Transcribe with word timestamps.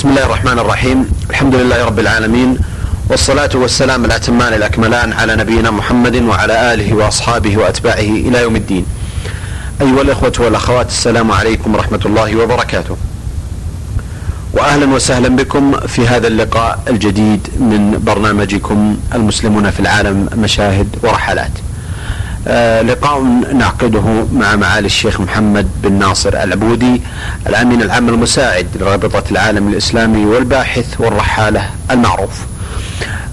بسم 0.00 0.08
الله 0.08 0.26
الرحمن 0.26 0.58
الرحيم. 0.58 1.12
الحمد 1.30 1.54
لله 1.54 1.84
رب 1.84 1.98
العالمين 1.98 2.58
والصلاة 3.10 3.50
والسلام 3.54 4.04
الأتمان 4.04 4.52
الأكملان 4.52 5.12
على 5.12 5.36
نبينا 5.36 5.70
محمد 5.70 6.16
وعلى 6.16 6.74
آله 6.74 6.94
وأصحابه 6.94 7.56
وأتباعه 7.58 8.10
إلى 8.26 8.42
يوم 8.42 8.56
الدين. 8.56 8.86
أيها 9.80 10.02
الإخوة 10.02 10.32
والأخوات 10.38 10.88
السلام 10.88 11.32
عليكم 11.32 11.74
ورحمة 11.74 12.00
الله 12.06 12.36
وبركاته. 12.36 12.96
وأهلا 14.52 14.86
وسهلا 14.94 15.28
بكم 15.28 15.80
في 15.80 16.08
هذا 16.08 16.26
اللقاء 16.26 16.78
الجديد 16.88 17.48
من 17.58 18.00
برنامجكم 18.06 18.96
المسلمون 19.14 19.70
في 19.70 19.80
العالم 19.80 20.28
مشاهد 20.36 20.96
ورحلات. 21.02 21.52
لقاء 22.82 23.22
نعقده 23.54 24.26
مع 24.32 24.56
معالي 24.56 24.86
الشيخ 24.86 25.20
محمد 25.20 25.68
بن 25.82 25.92
ناصر 25.92 26.28
العبودي 26.42 27.02
الأمين 27.46 27.82
العام 27.82 28.08
المساعد 28.08 28.66
لرابطة 28.80 29.22
العالم 29.30 29.68
الإسلامي 29.68 30.24
والباحث 30.26 31.00
والرحالة 31.00 31.70
المعروف. 31.90 32.30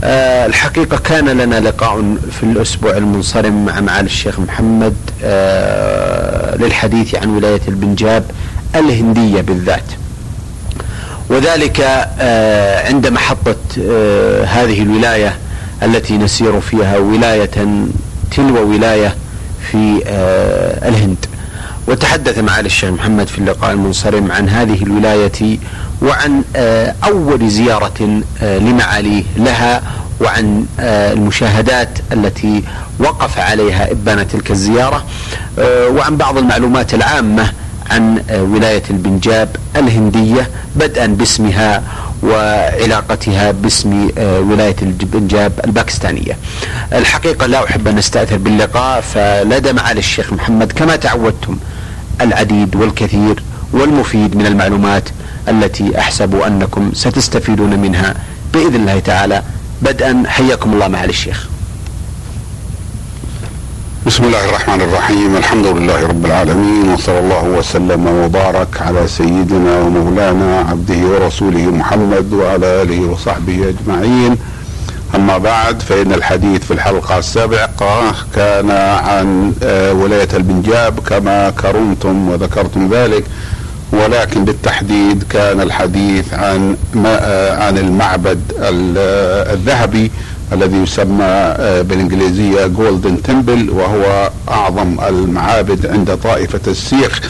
آه 0.03 0.45
الحقيقة 0.45 0.97
كان 0.97 1.25
لنا 1.29 1.59
لقاء 1.59 2.15
في 2.31 2.43
الأسبوع 2.43 2.97
المنصرم 2.97 3.65
مع 3.65 3.79
معالي 3.81 4.05
الشيخ 4.05 4.39
محمد 4.39 4.95
آه 5.23 6.55
للحديث 6.57 7.15
عن 7.15 7.29
ولاية 7.29 7.61
البنجاب 7.67 8.23
الهندية 8.75 9.41
بالذات. 9.41 9.83
وذلك 11.29 11.79
آه 12.19 12.87
عند 12.87 13.07
محطه 13.07 13.55
آه 13.81 14.43
هذه 14.43 14.81
الولاية 14.83 15.35
التي 15.83 16.17
نسير 16.17 16.61
فيها 16.61 16.97
ولاية 16.97 17.51
تلو 18.37 18.69
ولاية 18.71 19.15
في 19.71 20.03
آه 20.07 20.89
الهند. 20.89 21.25
وتحدث 21.87 22.37
معالي 22.39 22.65
الشيخ 22.65 22.89
محمد 22.89 23.27
في 23.27 23.37
اللقاء 23.37 23.71
المنصرم 23.71 24.31
عن 24.31 24.49
هذه 24.49 24.83
الولاية 24.83 25.57
وعن 26.01 26.43
آه 26.55 26.95
أول 27.03 27.49
زيارة 27.49 28.21
آه 28.41 28.57
لمعاليه 28.59 29.23
لها 29.37 29.81
وعن 30.21 30.65
المشاهدات 30.79 31.89
التي 32.13 32.63
وقف 32.99 33.39
عليها 33.39 33.91
إبان 33.91 34.27
تلك 34.27 34.51
الزيارة 34.51 35.05
وعن 35.89 36.17
بعض 36.17 36.37
المعلومات 36.37 36.93
العامة 36.93 37.51
عن 37.91 38.21
ولاية 38.53 38.83
البنجاب 38.89 39.55
الهندية 39.75 40.49
بدءا 40.75 41.05
باسمها 41.05 41.83
وعلاقتها 42.23 43.51
باسم 43.51 44.09
ولاية 44.17 44.75
البنجاب 44.81 45.51
الباكستانية. 45.65 46.37
الحقيقة 46.93 47.45
لا 47.45 47.63
أحب 47.63 47.87
أن 47.87 47.97
أستأثر 47.97 48.37
باللقاء 48.37 49.01
فلدى 49.01 49.73
معالي 49.73 49.99
الشيخ 49.99 50.33
محمد 50.33 50.71
كما 50.71 50.95
تعودتم 50.95 51.57
العديد 52.21 52.75
والكثير 52.75 53.43
والمفيد 53.73 54.35
من 54.35 54.45
المعلومات 54.45 55.09
التي 55.47 55.99
أحسب 55.99 56.35
أنكم 56.35 56.91
ستستفيدون 56.93 57.79
منها 57.79 58.15
بإذن 58.53 58.75
الله 58.75 58.99
تعالى. 58.99 59.43
بدءا 59.81 60.23
حياكم 60.27 60.73
الله 60.73 60.87
معالي 60.87 61.09
الشيخ. 61.09 61.47
بسم 64.07 64.23
الله 64.23 64.45
الرحمن 64.49 64.81
الرحيم. 64.81 65.35
الحمد 65.37 65.65
لله 65.65 66.07
رب 66.07 66.25
العالمين 66.25 66.89
وصلى 66.93 67.19
الله 67.19 67.43
وسلم 67.43 68.07
وبارك 68.07 68.81
على 68.81 69.07
سيدنا 69.07 69.79
ومولانا 69.79 70.59
عبده 70.59 70.95
ورسوله 70.95 71.65
محمد 71.65 72.33
وعلى 72.33 72.81
آله 72.81 72.99
وصحبه 73.11 73.73
أجمعين. 73.73 74.37
أما 75.15 75.37
بعد 75.37 75.81
فإن 75.81 76.13
الحديث 76.13 76.63
في 76.63 76.71
الحلقة 76.71 77.17
السابقة 77.17 78.13
كان 78.35 78.71
عن 78.71 79.53
ولاية 80.01 80.29
البنجاب 80.33 80.99
كما 80.99 81.49
كرمتم 81.49 82.29
وذكرتم 82.29 82.89
ذلك 82.93 83.23
ولكن 83.91 84.45
بالتحديد 84.45 85.23
كان 85.29 85.61
الحديث 85.61 86.33
عن 86.33 86.77
عن 87.59 87.77
المعبد 87.77 88.41
الذهبي 89.53 90.11
الذي 90.53 90.77
يسمى 90.77 91.55
بالإنجليزية 91.89 92.67
جولدن 92.67 93.21
تمبل 93.21 93.69
وهو 93.69 94.31
أعظم 94.49 94.99
المعابد 95.07 95.85
عند 95.85 96.17
طائفة 96.17 96.61
السيخ. 96.67 97.21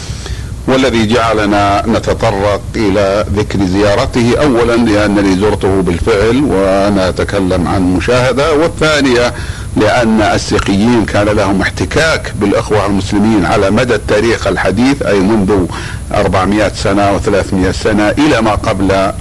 والذي 0.67 1.05
جعلنا 1.05 1.83
نتطرق 1.87 2.61
إلى 2.75 3.25
ذكر 3.35 3.59
زيارته. 3.65 4.33
اولا 4.41 4.75
لأنني 4.75 5.39
زرته 5.39 5.81
بالفعل 5.81 6.43
وأنا 6.43 7.09
أتكلم 7.09 7.67
عن 7.67 7.81
مشاهدة. 7.81 8.53
والثانية 8.53 9.33
لأن 9.77 10.21
السيخيين 10.21 11.05
كان 11.05 11.25
لهم 11.25 11.61
احتكاك 11.61 12.33
بالأخوة 12.41 12.85
المسلمين 12.85 13.45
على 13.45 13.71
مدى 13.71 13.95
التاريخ 13.95 14.47
الحديث 14.47 15.01
أي 15.01 15.19
منذ 15.19 15.65
400 16.13 16.71
سنة 16.75 17.19
و300 17.19 17.71
سنة 17.71 18.09
إلى 18.09 18.41
ما 18.41 18.51
قبل 18.51 19.11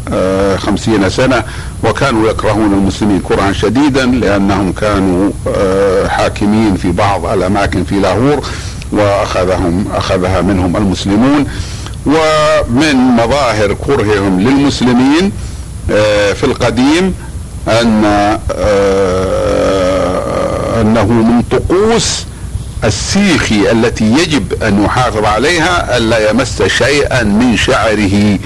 50 0.59 1.11
سنة. 1.11 1.43
وكانوا 1.85 2.31
يكرهون 2.31 2.73
المسلمين 2.73 3.21
كرها 3.21 3.53
شديدا 3.53 4.07
لأنهم 4.07 4.73
كانوا 4.73 5.31
حاكمين 6.09 6.77
في 6.77 6.93
بعض 6.93 7.27
الأماكن 7.27 7.85
في 7.85 7.95
لاهور. 7.95 8.47
واخذهم 8.93 9.85
أخذها 9.95 10.41
منهم 10.41 10.77
المسلمون 10.77 11.47
ومن 12.07 12.97
مظاهر 12.97 13.73
كرههم 13.87 14.41
للمسلمين 14.41 15.33
في 16.35 16.45
القديم 16.45 17.15
أن 17.69 18.05
أنه 20.81 21.05
من 21.05 21.43
طقوس 21.51 22.25
السيخي 22.85 23.71
التي 23.71 24.05
يجب 24.05 24.63
أن 24.63 24.85
يحافظ 24.85 25.25
عليها 25.25 25.97
الا 25.97 26.31
يمس 26.31 26.63
شيئا 26.63 27.23
من 27.23 27.57
شعره 27.57 28.39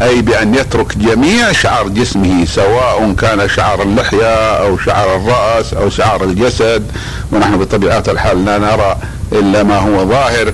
أي 0.00 0.22
بأن 0.22 0.54
يترك 0.54 0.98
جميع 0.98 1.52
شعر 1.52 1.88
جسمه 1.88 2.44
سواء 2.44 3.14
كان 3.18 3.48
شعر 3.48 3.82
اللحية 3.82 4.34
أو 4.56 4.78
شعر 4.78 5.16
الرأس 5.16 5.74
أو 5.74 5.90
شعر 5.90 6.24
الجسد 6.24 6.86
ونحن 7.32 7.56
بطبيعة 7.58 8.04
الحال 8.08 8.44
لا 8.44 8.58
نرى 8.58 8.96
إلا 9.32 9.62
ما 9.62 9.78
هو 9.78 10.08
ظاهر 10.08 10.52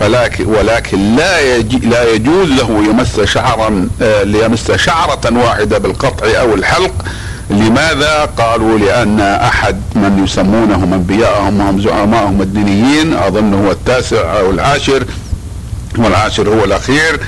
فلكن 0.00 0.46
ولكن 0.46 1.16
لا 1.16 1.58
لا 1.62 2.12
يجوز 2.14 2.48
له 2.48 2.84
يمس 2.84 3.20
شعرا 3.20 3.88
ليمس 4.24 4.70
شعرة 4.72 5.20
واحدة 5.32 5.78
بالقطع 5.78 6.26
أو 6.40 6.54
الحلق 6.54 6.92
لماذا؟ 7.50 8.24
قالوا 8.38 8.78
لأن 8.78 9.20
أحد 9.20 9.80
من 9.94 10.24
يسمونهم 10.24 10.94
أنبياءهم 10.94 11.60
وهم 11.60 11.80
زعمائهم 11.80 12.42
الدينيين 12.42 13.14
أظن 13.14 13.54
هو 13.54 13.70
التاسع 13.70 14.38
أو 14.38 14.50
العاشر 14.50 15.04
والعاشر 15.98 16.48
هو 16.48 16.64
الأخير 16.64 17.20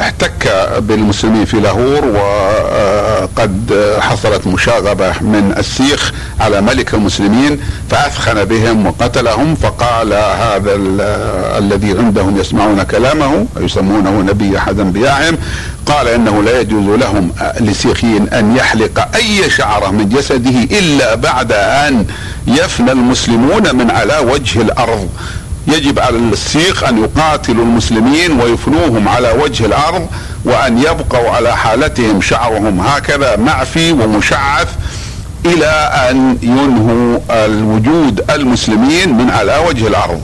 احتك 0.00 0.68
بالمسلمين 0.78 1.44
في 1.44 1.56
لاهور 1.60 2.04
وقد 3.40 3.74
حصلت 4.00 4.46
مشاغبة 4.46 5.12
من 5.20 5.54
السيخ 5.58 6.12
على 6.40 6.60
ملك 6.60 6.94
المسلمين 6.94 7.60
فأثخن 7.90 8.44
بهم 8.44 8.86
وقتلهم 8.86 9.54
فقال 9.54 10.12
هذا 10.12 10.74
الذي 11.58 11.98
عندهم 11.98 12.40
يسمعون 12.40 12.82
كلامه 12.82 13.46
يسمونه 13.60 14.10
نبي 14.10 14.58
أحد 14.58 14.80
أنبيائهم 14.80 15.38
قال 15.86 16.08
إنه 16.08 16.42
لا 16.42 16.60
يجوز 16.60 16.98
لهم 16.98 17.32
لسيخين 17.60 18.28
أن 18.28 18.56
يحلق 18.56 19.08
أي 19.16 19.50
شعرة 19.50 19.90
من 19.90 20.08
جسده 20.08 20.78
إلا 20.78 21.14
بعد 21.14 21.52
أن 21.52 22.06
يفنى 22.46 22.92
المسلمون 22.92 23.76
من 23.76 23.90
على 23.90 24.18
وجه 24.18 24.60
الأرض. 24.62 25.08
يجب 25.66 25.98
على 25.98 26.16
السيخ 26.16 26.84
أن 26.84 26.98
يقاتلوا 26.98 27.64
المسلمين 27.64 28.40
ويفنوهم 28.40 29.08
على 29.08 29.30
وجه 29.42 29.66
الأرض 29.66 30.06
وأن 30.44 30.78
يبقوا 30.78 31.30
على 31.30 31.56
حالتهم 31.56 32.20
شعرهم 32.20 32.80
هكذا 32.80 33.36
معفي 33.36 33.92
ومشعث 33.92 34.68
إلى 35.46 35.90
أن 36.10 36.38
ينهوا 36.42 37.18
الوجود 37.30 38.30
المسلمين 38.30 39.14
من 39.18 39.30
على 39.30 39.64
وجه 39.68 39.86
الأرض. 39.86 40.20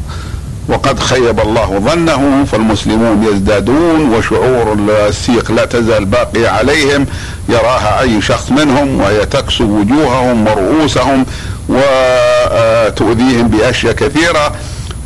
وقد 0.69 1.01
خيب 1.01 1.41
الله 1.41 1.79
ظنه 1.79 2.45
فالمسلمون 2.53 3.27
يزدادون 3.33 4.15
وشعور 4.15 4.77
السيق 4.89 5.51
لا 5.51 5.65
تزال 5.65 6.05
باقية 6.05 6.49
عليهم. 6.49 7.07
يراها 7.49 8.01
أي 8.01 8.23
شخص 8.23 8.51
منهم 8.51 9.01
وهي 9.01 9.27
تكسو 9.27 9.65
وجوههم 9.65 10.47
ورؤوسهم 10.47 11.27
وتؤذيهم 11.69 13.49
بأشياء 13.49 13.93
كثيرة. 13.95 14.53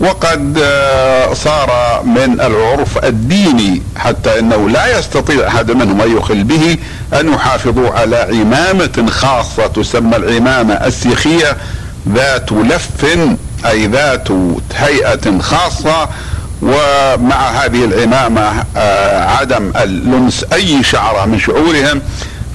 وقد 0.00 0.58
صار 1.32 2.02
من 2.05 2.41
العرف 2.41 3.05
الديني 3.05 3.82
حتى 3.97 4.38
إنه 4.38 4.69
لا 4.69 4.99
يستطيع 4.99 5.49
أحد 5.49 5.70
منهم 5.70 6.00
أن 6.00 6.17
يخل 6.17 6.44
به 6.44 6.76
أن 7.20 7.32
يحافظوا 7.32 7.91
على 7.91 8.17
عمامة 8.17 9.06
خاصة 9.11 9.67
تسمى 9.67 10.17
العمامة 10.17 10.75
السيخية 10.75 11.56
ذات 12.08 12.52
لف 12.52 12.88
أي 13.67 13.87
ذات 13.87 14.29
هيئة 14.75 15.38
خاصة. 15.38 16.08
ومع 16.62 17.49
هذه 17.50 17.85
العمامة 17.85 18.64
عدم 19.41 19.73
اللمس 19.82 20.44
أي 20.52 20.82
شعره 20.82 21.25
من 21.25 21.38
شعورهم 21.38 22.02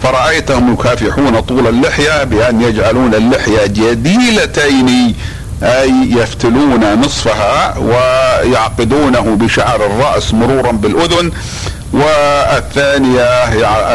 فرأيتهم 0.04 0.74
يكافحون 0.74 1.40
طول 1.40 1.68
اللحية 1.68 2.24
بأن 2.24 2.62
يجعلون 2.62 3.14
اللحية 3.16 3.66
جديلتين 3.66 5.16
أي 5.64 6.12
يفتلون 6.12 7.02
نصفها 7.02 7.78
ويعقدونه 7.78 9.38
بشعر 9.40 9.86
الرأس 9.86 10.34
مرورا 10.34 10.72
بالأذن. 10.72 11.32
والثانية 11.94 13.28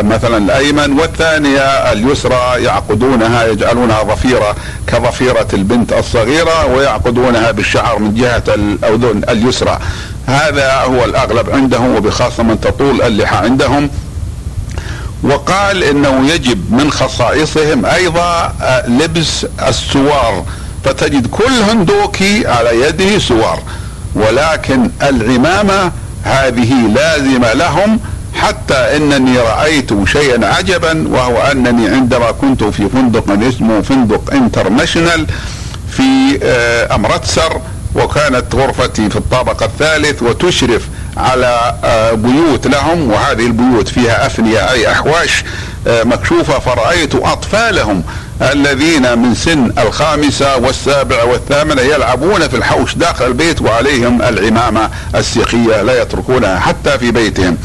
مثلا 0.02 0.36
الأيمن 0.36 1.00
والثانية 1.00 1.92
اليسرى 1.92 2.62
يعقدونها 2.64 3.46
يجعلونها 3.46 4.02
ضفيرة 4.02 4.56
كضفيرة 4.86 5.48
البنت 5.52 5.92
الصغيرة 5.92 6.66
ويعقدونها 6.66 7.50
بالشعر 7.50 7.98
من 7.98 8.14
جهة 8.14 8.42
الأذن 8.48 9.22
اليسرى. 9.28 9.78
هذا 10.26 10.72
هو 10.72 11.04
الأغلب 11.04 11.50
عندهم 11.50 11.96
وبخاصة 11.96 12.42
من 12.42 12.60
تطول 12.60 13.02
اللحى 13.02 13.36
عندهم. 13.36 13.90
وقال 15.22 15.84
إنه 15.84 16.28
يجب 16.28 16.72
من 16.72 16.92
خصائصهم 16.92 17.86
أيضا 17.86 18.52
لبس 18.88 19.46
السوار. 19.68 20.44
فتجد 20.84 21.26
كل 21.26 21.52
هندوكي 21.70 22.46
على 22.46 22.80
يده 22.80 23.18
سوار 23.18 23.62
ولكن 24.14 24.90
العمامة 25.02 25.92
هذه 26.22 26.86
لازمة 26.94 27.52
لهم 27.52 28.00
حتى 28.34 28.96
إنني 28.96 29.38
رأيت 29.38 30.08
شيئا 30.08 30.46
عجبا 30.46 31.08
وهو 31.08 31.42
أنني 31.42 31.88
عندما 31.88 32.30
كنت 32.30 32.64
في 32.64 32.88
فندق 32.88 33.46
اسمه 33.48 33.82
فندق 33.82 34.34
International 34.34 35.26
في 35.90 36.38
آه، 36.42 36.94
أمرتسر 36.94 37.60
وكانت 37.94 38.54
غرفتي 38.54 39.10
في 39.10 39.16
الطابق 39.16 39.62
الثالث 39.62 40.22
وتشرف 40.22 40.82
على 41.16 41.74
آه، 41.84 42.12
بيوت 42.12 42.66
لهم 42.66 43.10
وهذه 43.10 43.46
البيوت 43.46 43.88
فيها 43.88 44.26
أفنية 44.26 44.70
أي 44.70 44.92
أحواش 44.92 45.44
آه، 45.86 46.02
مكشوفة 46.02 46.58
فرأيت 46.58 47.14
أطفالهم 47.14 48.02
الذين 48.42 49.18
من 49.18 49.34
سن 49.34 49.72
الخامسه 49.78 50.56
والسابعه 50.56 51.24
والثامنه 51.24 51.82
يلعبون 51.82 52.48
في 52.48 52.56
الحوش 52.56 52.94
داخل 52.94 53.26
البيت 53.26 53.62
وعليهم 53.62 54.22
العمامة 54.22 54.90
السيخية 55.14 55.82
لا 55.82 56.02
يتركونها 56.02 56.58
حتى 56.58 56.98
في 56.98 57.10
بيتهم. 57.10 57.56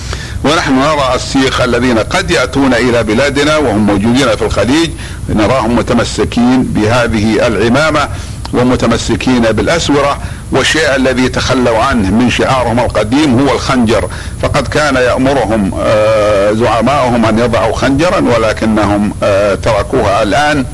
ونحن 0.44 0.80
نرى 0.80 1.12
السيخ 1.16 1.62
الذين 1.62 2.00
قد 2.00 2.31
يأتون 2.31 2.74
إلى 2.74 3.04
بلادنا 3.04 3.57
وهم 3.57 3.86
موجودين 3.86 4.36
في 4.36 4.42
الخليج. 4.42 4.89
نراهم 5.30 5.75
متمسكين 5.75 6.63
بهذه 6.63 7.48
العمامة 7.48 8.10
ومتمسكين 8.54 9.42
بالأسورة. 9.42 10.19
والشيء 10.51 10.95
الذي 10.95 11.30
تخلوا 11.30 11.77
عنه 11.83 12.12
من 12.12 12.30
شعارهم 12.30 12.80
القديم 12.80 13.39
هو 13.39 13.56
الخنجر. 13.56 14.09
فقد 14.42 14.68
كان 14.68 14.95
يأمرهم 14.95 15.71
آه، 15.80 16.51
زعماؤهم 16.51 17.25
أن 17.25 17.39
يضعوا 17.39 17.75
خنجرا 17.75 18.19
ولكنهم 18.19 19.13
آه، 19.24 19.56
تركوها 19.56 20.24
الآن. 20.24 20.65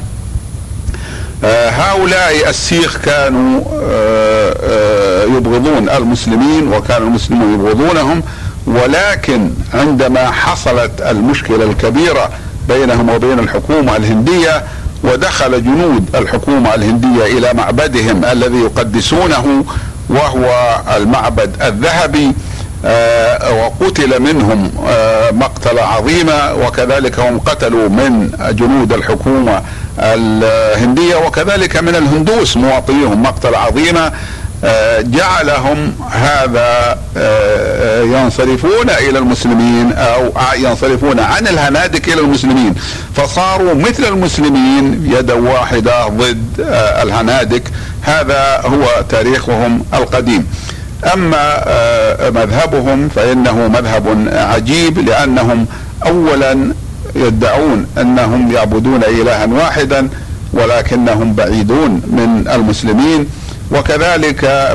آه، 1.44 1.70
هؤلاء 1.70 2.50
السيخ 2.50 2.98
كانوا 2.98 3.62
يبغضون 5.38 5.90
المسلمين 5.90 6.74
وكان 6.74 7.02
المسلمون 7.02 7.54
يبغضونهم 7.54 8.24
ولكن 8.68 9.50
عندما 9.74 10.32
حصلت 10.32 11.02
المشكلة 11.02 11.64
الكبيرة 11.64 12.30
بينهم 12.68 13.10
وبين 13.10 13.40
الحكومة 13.40 13.96
الهندية 13.96 14.64
ودخل 15.04 15.64
جنود 15.64 16.16
الحكومة 16.16 16.76
الهندية 16.76 17.26
إلى 17.38 17.54
معبدهم 17.54 18.26
الذي 18.26 18.58
يقدسونه 18.58 19.64
وهو 20.10 20.76
المعبد 20.98 21.62
الذهبي 21.62 22.32
آه 22.86 23.54
وقتل 23.54 24.22
منهم 24.22 24.72
آه 24.88 25.32
مقتلة 25.32 25.82
عظيمة 25.82 26.54
وكذلك 26.54 27.20
هم 27.20 27.40
قتلوا 27.40 27.90
من 27.90 28.32
جنود 28.52 28.94
الحكومة 28.94 29.62
الهندية 30.00 31.16
وكذلك 31.16 31.78
من 31.78 31.96
الهندوس 31.96 32.58
مواطنيهم 32.58 33.24
مقتلة 33.24 33.58
عظيمة 33.58 34.12
جعلهم 35.02 35.94
هذا 36.12 37.00
آه، 37.18 38.04
ينصرفون 38.04 38.90
إلى 38.90 39.20
المسلمين 39.20 39.94
أو 39.94 40.32
ينصرفون 40.58 41.20
عن 41.20 41.48
الهنادك 41.48 42.08
إلى 42.08 42.22
المسلمين. 42.22 42.76
فصاروا 43.16 43.74
مثل 43.74 44.06
المسلمين 44.06 45.12
يدا 45.18 45.34
واحدة 45.34 46.08
ضد 46.08 46.62
آه، 46.62 47.04
الهنادك. 47.04 47.64
هذا 48.02 48.62
هو 48.66 49.04
تاريخهم 49.10 49.86
القديم. 49.94 50.48
أما 51.14 51.64
مذهبهم 52.30 53.10
فإنه 53.10 53.68
مذهب 53.68 54.28
عجيب 54.34 55.00
لأنهم 55.00 55.66
اولا 56.06 56.74
يدعون 57.16 57.88
أنهم 57.98 58.52
يعبدون 58.52 59.04
الها 59.04 59.46
واحدا 59.46 60.10
ولكنهم 60.54 61.34
بعيدون 61.34 61.92
من 61.92 62.48
المسلمين. 62.54 63.28
وكذلك 63.72 64.70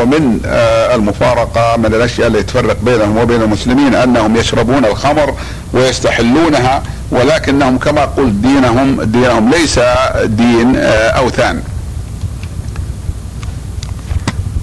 ومن 0.00 0.40
آه، 0.46 0.94
المفارقة 0.94 1.76
من 1.76 1.94
الأشياء 1.94 2.26
اللي 2.26 2.42
تفرق 2.42 2.76
بينهم 2.82 3.16
وبين 3.16 3.42
المسلمين 3.42 3.94
أنهم 3.94 4.36
يشربون 4.36 4.84
الخمر 4.84 5.34
ويستحلونها 5.72 6.82
ولكنهم 7.10 7.78
كما 7.78 8.04
قلت 8.04 8.32
دينهم 8.34 9.02
دينهم 9.02 9.50
ليس 9.50 9.80
دين 10.24 10.76
آه، 10.76 11.08
أوثان. 11.10 11.62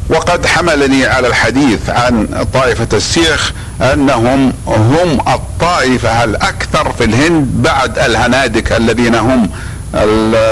وقد 0.10 0.46
حملني 0.46 1.06
على 1.06 1.28
الحديث 1.28 1.90
عن 1.90 2.46
طائفة 2.54 2.88
السيخ 2.94 3.54
أنهم 3.82 4.54
هم 4.68 5.20
الطائفة 5.34 6.24
الأكثر 6.24 6.92
في 6.92 7.04
الهند 7.04 7.48
بعد 7.62 8.00
الهنادك 8.00 8.72
الذين 8.72 9.16
هم 9.16 9.50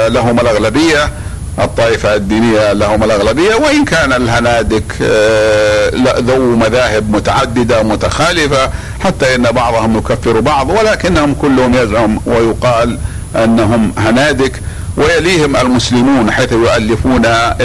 لهم 0.08 0.40
الأغلبية 0.40 1.10
الطائفة 1.60 2.16
الدينية 2.16 2.74
لهم 2.74 3.04
الأغلبية 3.04 3.56
وإن 3.56 3.86
كان 3.86 4.14
الهنادك 4.14 4.84
آه، 5.02 5.92
ذو 6.20 6.56
مذاهب 6.56 7.12
متعددة 7.12 7.84
متخالفة 7.84 8.70
حتى 9.00 9.36
إن 9.36 9.44
بعضهم 9.44 9.98
يكفر 9.98 10.40
بعض 10.40 10.70
ولكنهم 10.70 11.34
كلهم 11.34 11.74
يزعم 11.74 12.20
ويقال 12.26 12.98
أنهم 13.36 13.94
هنادك. 13.98 14.62
ويليهم 14.98 15.56
المسلمون 15.56 16.32
حيث 16.32 16.52
يؤلفون 16.52 17.22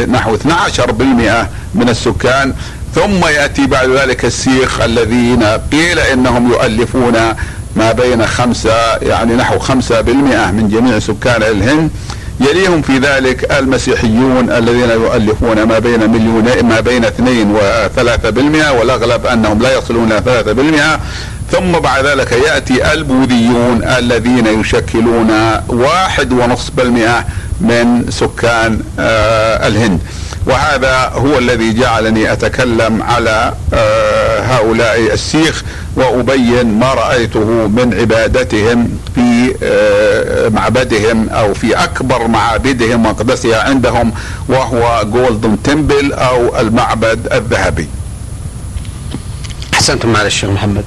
نحو 0.08 0.36
12% 0.36 1.48
من 1.74 1.88
السكان. 1.88 2.54
ثم 2.94 3.26
يأتي 3.26 3.66
بعد 3.66 3.90
ذلك 3.90 4.24
السيخ 4.24 4.80
الذين 4.80 5.42
قيل 5.44 5.98
إنهم 5.98 6.50
يؤلفون 6.52 7.14
ما 7.76 7.92
بين 7.92 8.26
خمسة 8.26 8.96
يعني 8.96 9.34
نحو 9.34 9.58
خمسة 9.58 10.00
بالمئة 10.00 10.50
من 10.50 10.68
جميع 10.68 10.98
سكان 10.98 11.42
الهند. 11.42 11.90
يليهم 12.40 12.82
في 12.82 12.98
ذلك 12.98 13.52
المسيحيون 13.58 14.50
الذين 14.50 14.90
يؤلفون 14.90 15.62
ما 15.62 15.78
بين 15.78 16.10
مليونين 16.10 16.64
ما 16.68 16.80
بين 16.80 17.04
اثنين 17.04 17.50
وثلاثة 17.50 18.30
بالمئة 18.30 18.70
والأغلب 18.70 19.26
أنهم 19.26 19.62
لا 19.62 19.78
يصلون 19.78 20.08
ثلاثة 20.08 20.52
بالمئة. 20.52 21.00
ثم 21.52 21.72
بعد 21.72 22.04
ذلك 22.06 22.32
يأتي 22.32 22.92
البوذيون 22.92 23.84
الذين 23.84 24.46
يشكلون 24.60 25.30
واحد 25.68 26.32
ونصف 26.32 26.70
بالمئة 26.76 27.24
من 27.60 28.10
سكان 28.10 28.80
آه 28.98 29.66
الهند. 29.66 30.00
وهذا 30.48 31.08
هو 31.14 31.38
الذي 31.38 31.72
جعلني 31.72 32.32
أتكلم 32.32 33.02
على 33.02 33.54
آه، 33.74 34.40
هؤلاء 34.40 35.12
السيخ 35.12 35.62
وأبين 35.96 36.78
ما 36.78 36.94
رأيته 36.94 37.44
من 37.68 37.94
عبادتهم 38.00 38.98
في 39.14 39.54
آه، 39.62 40.48
معبدهم 40.48 41.28
أو 41.28 41.54
في 41.54 41.74
أكبر 41.74 42.28
معابدهم 42.28 43.06
واقدسها 43.06 43.62
عندهم 43.62 44.12
وهو 44.48 45.02
جولدن 45.04 45.62
تمبل 45.62 46.12
أو 46.12 46.60
المعبد 46.60 47.32
الذهبي. 47.32 47.88
أحسنتم 49.74 50.12
معالي 50.12 50.26
الشيخ 50.26 50.50
محمد. 50.50 50.84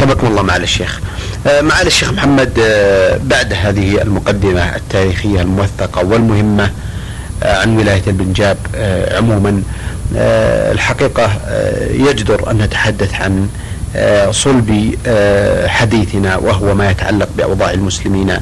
ثبكم 0.00 0.26
الله 0.26 0.42
معالي 0.42 0.64
الشيخ. 0.64 1.00
معالي 1.46 1.86
الشيخ 1.86 2.12
محمد 2.12 2.54
بعد 3.24 3.52
هذه 3.52 4.02
المقدمة 4.02 4.76
التاريخية 4.76 5.40
الموثقة 5.40 6.04
والمهمة 6.04 6.64
آه، 6.64 6.70
عن 7.42 7.76
ولاية 7.76 8.02
البنجاب 8.06 8.56
آه، 8.74 9.16
عموما. 9.18 9.62
آه، 10.16 10.72
الحقيقة 10.72 11.30
يجدر 11.90 12.50
أن 12.50 12.58
نتحدث 12.58 13.14
عن 13.14 13.48
صلب 14.30 14.94
حديثنا 15.66 16.36
وهو 16.36 16.74
ما 16.74 16.90
يتعلق 16.90 17.28
بأوضاع 17.36 17.70
المسلمين 17.70 18.36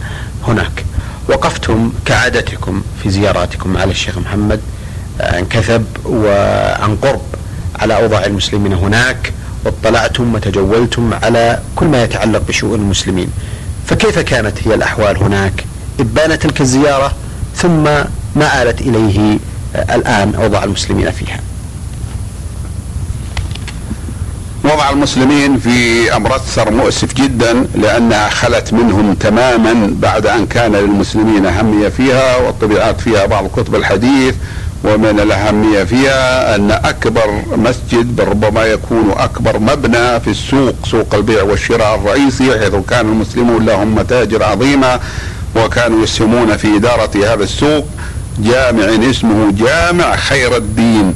هناك. 0.49 0.85
وقفتم 1.29 1.93
كعادتكم 2.07 2.83
في 3.03 3.11
زياراتكم 3.11 3.77
على 3.77 3.91
الشيخ 3.91 4.19
محمد 4.19 4.61
عن 5.21 5.45
كثب 5.45 5.85
وعن 6.07 6.97
قرب 6.97 7.21
على 7.79 7.97
أوضاع 7.97 8.25
المسلمين 8.27 8.73
هناك 8.73 9.33
واطلعتم 9.65 10.35
وتجولتم 10.35 11.15
على 11.23 11.59
كل 11.77 11.87
ما 11.87 12.03
يتعلق 12.05 12.43
بشؤون 12.49 12.81
المسلمين. 12.81 13.29
فكيف 13.87 14.19
كانت 14.19 14.69
هي 14.69 14.75
الأحوال 14.75 15.17
هناك؟ 15.17 15.65
إبان 16.01 16.39
تلك 16.39 16.61
الزيارة 16.61 17.13
ثم 17.57 17.89
ما 18.37 18.63
آلت 18.63 18.81
إليه 18.81 19.39
الآن 19.75 20.35
أوضاع 20.35 20.65
المسلمين 20.65 21.11
فيها. 21.11 21.41
وضع 24.65 24.91
المسلمين 24.91 25.59
في 25.59 26.17
أمرتسر 26.17 26.71
مؤسف 26.71 27.15
جدا 27.15 27.67
لأنها 27.75 28.29
خلت 28.29 28.73
منهم 28.73 29.15
تماما 29.15 29.95
بعد 30.01 30.27
أن 30.27 30.47
كان 30.47 30.73
للمسلمين 30.73 31.47
أهمية 31.47 31.89
فيها 31.89 32.37
والطبيعات 32.37 33.01
فيها 33.01 33.27
بعض 33.27 33.47
كتب 33.47 33.75
الحديث 33.75 34.35
ومن 34.85 35.21
الأهمية 35.21 35.85
فيها 35.85 36.55
أن 36.57 36.71
أكبر 36.71 37.43
مسجد 37.57 38.21
ربما 38.21 38.65
يكون 38.65 39.11
أكبر 39.17 39.59
مبنى 39.59 40.21
في 40.21 40.31
السوق 40.31 40.75
سوق 40.91 41.15
البيع 41.15 41.43
والشراء 41.43 41.95
الرئيسي 41.95 42.59
حيث 42.59 42.75
كان 42.89 43.07
المسلمون 43.07 43.65
لهم 43.67 43.95
متاجر 43.95 44.43
عظيمة 44.43 45.01
وكانوا 45.57 46.03
يسهمون 46.03 46.57
في 46.57 46.77
إدارة 46.77 47.11
هذا 47.35 47.45
السوق. 47.45 47.87
جامع 48.39 49.11
اسمه 49.11 49.53
جامع 49.53 50.17
خير 50.17 50.57
الدين. 50.57 51.15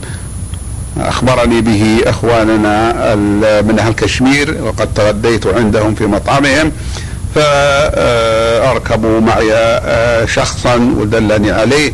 أخبرني 1.01 1.61
به 1.61 2.01
أخواننا 2.07 3.15
من 3.63 3.79
أهل 3.79 3.93
كشمير 3.93 4.57
وقد 4.63 4.95
تغديت 4.95 5.47
عندهم 5.47 5.95
في 5.95 6.07
مطعمهم 6.07 6.73
فأركبوا 7.35 9.21
معي 9.21 9.53
آه، 9.55 10.27
شخصا 10.27 10.75
ودلني 10.75 11.51
عليه. 11.51 11.93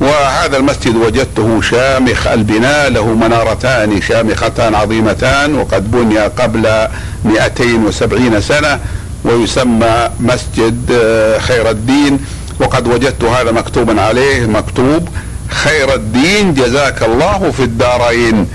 وهذا 0.00 0.56
المسجد 0.56 0.96
وجدته 0.96 1.60
شامخ 1.60 2.26
البناء 2.26 2.90
له 2.90 3.06
منارتان 3.06 4.02
شامختان 4.02 4.74
عظيمتان 4.74 5.54
وقد 5.54 5.90
بني 5.90 6.18
قبل 6.18 6.88
270 7.24 8.40
سنة 8.40 8.80
ويسمى 9.24 10.08
مسجد 10.20 10.90
آه، 10.92 11.38
خير 11.38 11.70
الدين. 11.70 12.18
وقد 12.60 12.88
وجدت 12.88 13.24
هذا 13.24 13.52
مكتوبا 13.52 14.00
عليه 14.02 14.46
مكتوب 14.46 15.08
خير 15.48 15.94
الدين 15.94 16.54
جزاك 16.54 17.02
الله 17.02 17.50
في 17.50 17.62
الدارين. 17.62 18.48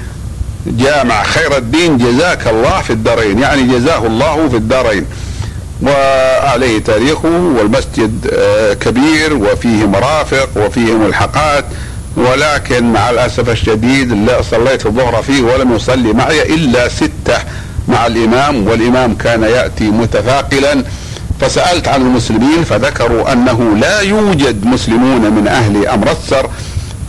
جامع 0.68 1.24
خير 1.24 1.58
الدين 1.58 1.98
جزاك 1.98 2.48
الله 2.48 2.82
في 2.82 2.94
الدارين 2.94 3.40
يعني 3.40 3.64
جزاه 3.64 4.08
الله 4.08 4.50
في 4.50 4.56
الدارين. 4.56 5.06
وعليه 5.84 6.80
تاريخه 6.80 7.54
والمسجد 7.58 8.30
آه، 8.34 8.74
كبير 8.74 9.34
وفيه 9.34 9.86
مرافق 9.86 10.50
وفيه 10.56 10.94
ملحقات 10.94 11.66
ولكن 12.18 12.94
مع 12.94 13.10
الأسف 13.10 13.50
الشديد 13.50 14.12
لا 14.14 14.42
صليت 14.42 14.86
الظهر 14.86 15.24
فيه 15.24 15.42
ولم 15.42 15.76
يصلي 15.76 16.14
معي 16.14 16.42
إلا 16.56 16.88
ستة 16.90 17.38
مع 17.88 18.08
الإمام 18.08 18.68
والإمام 18.68 19.16
كان 19.16 19.44
يأتي 19.44 19.84
متثاقلا 19.84 20.84
فسألت 21.42 21.88
عن 21.88 22.02
المسلمين 22.02 22.64
فذكروا 22.64 23.34
أنه 23.34 23.76
لا 23.78 24.00
يوجد 24.00 24.66
مسلمون 24.66 25.32
من 25.32 25.48
أهل 25.48 25.88
امرتسر 25.88 26.50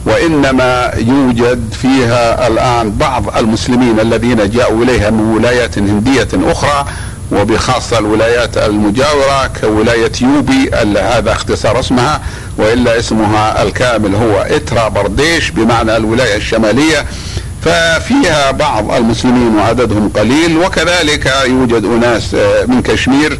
وإنما 0.06 0.90
يوجد 0.96 1.72
فيها 1.82 2.46
الآن 2.46 2.90
بعض 2.90 3.36
المسلمين 3.36 4.00
الذين 4.00 4.50
جاءوا 4.50 4.84
إليها 4.84 5.10
من 5.10 5.20
ولايات 5.20 5.78
هندية 5.78 6.28
أخرى 6.34 6.84
وبخاصة 7.32 7.98
الولايات 7.98 8.56
المجاورة 8.56 9.50
كولاية 9.60 10.12
يوبي 10.20 10.70
هذا 10.98 11.32
اختصار 11.32 11.80
اسمها 11.80 12.20
وإلا 12.58 12.98
اسمها 12.98 13.62
الكامل 13.62 14.14
هو 14.14 14.40
إترا 14.40 14.88
برديش 14.88 15.50
بمعنى 15.50 15.96
الولاية 15.96 16.36
الشمالية. 16.36 17.04
ففيها 17.64 18.50
بعض 18.50 18.92
المسلمين 18.92 19.56
وعددهم 19.56 20.08
قليل 20.08 20.56
وكذلك 20.56 21.34
يوجد 21.46 21.84
أناس 21.84 22.34
آه، 22.34 22.64
من 22.64 22.82
كشمير 22.82 23.38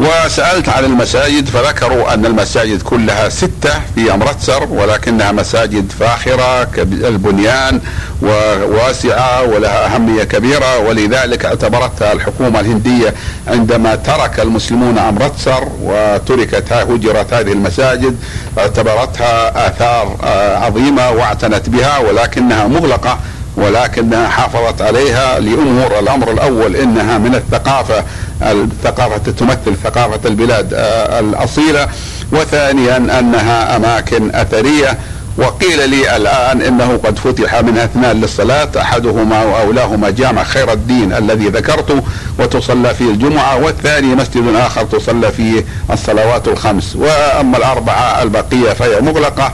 وسألت 0.00 0.68
عن 0.68 0.84
المساجد 0.84 1.48
فذكروا 1.48 2.14
أن 2.14 2.26
المساجد 2.26 2.82
كلها 2.82 3.28
ستة 3.28 3.70
في 3.94 4.14
أمرتسر 4.14 4.64
ولكنها 4.70 5.32
مساجد 5.32 5.92
فاخرة 6.00 6.68
البنيان 6.82 7.80
وواسعة 8.22 9.42
ولها 9.42 9.94
أهمية 9.94 10.24
كبيرة 10.24 10.78
ولذلك 10.78 11.44
اعتبرتها 11.44 12.12
الحكومة 12.12 12.60
الهندية 12.60 13.14
عندما 13.48 13.94
ترك 13.94 14.40
المسلمون 14.40 14.98
أمرتسر 14.98 15.68
وتركت 15.82 16.72
هجرت 16.72 17.34
هذه 17.34 17.52
المساجد 17.52 18.16
اعتبرتها 18.58 19.68
آثار 19.68 20.16
آه، 20.24 20.56
عظيمة 20.56 21.10
واعتنت 21.10 21.68
بها 21.68 21.98
ولكنها 21.98 22.66
مغلقة 22.66 23.18
ولكنها 23.56 24.28
حافظت 24.28 24.82
عليها 24.82 25.40
لامور 25.40 25.98
الأمر 25.98 26.30
الأول 26.30 26.76
إنها 26.76 27.18
من 27.18 27.34
الثقافة 27.34 28.04
الثقافه 28.42 29.32
تمثل 29.32 29.76
ثقافة 29.84 30.28
البلاد 30.28 30.74
آه، 30.74 31.20
الأصيلة. 31.20 31.88
وثانيا 32.32 32.96
أنها 32.96 33.76
أماكن 33.76 34.34
أثرية. 34.34 34.98
وقيل 35.38 35.90
لي 35.90 36.16
الآن 36.16 36.62
إنه 36.62 37.00
قد 37.04 37.18
فتح 37.18 37.60
منها 37.60 37.84
اثنان 37.84 38.20
للصلاة 38.20 38.68
أحدهما 38.76 39.42
وأولاهما 39.42 40.10
جامع 40.10 40.44
خير 40.44 40.72
الدين 40.72 41.12
الذي 41.12 41.48
ذكرته 41.48 42.02
وتصلى 42.38 42.94
فيه 42.94 43.10
الجمعة. 43.10 43.56
والثاني 43.56 44.14
مسجد 44.14 44.54
آخر 44.56 44.82
تصلى 44.84 45.32
فيه 45.32 45.64
الصلوات 45.92 46.48
الخمس. 46.48 46.96
وأما 46.96 47.56
الأربعة 47.56 48.22
البقية 48.22 48.72
فهي 48.72 49.00
مغلقة. 49.00 49.52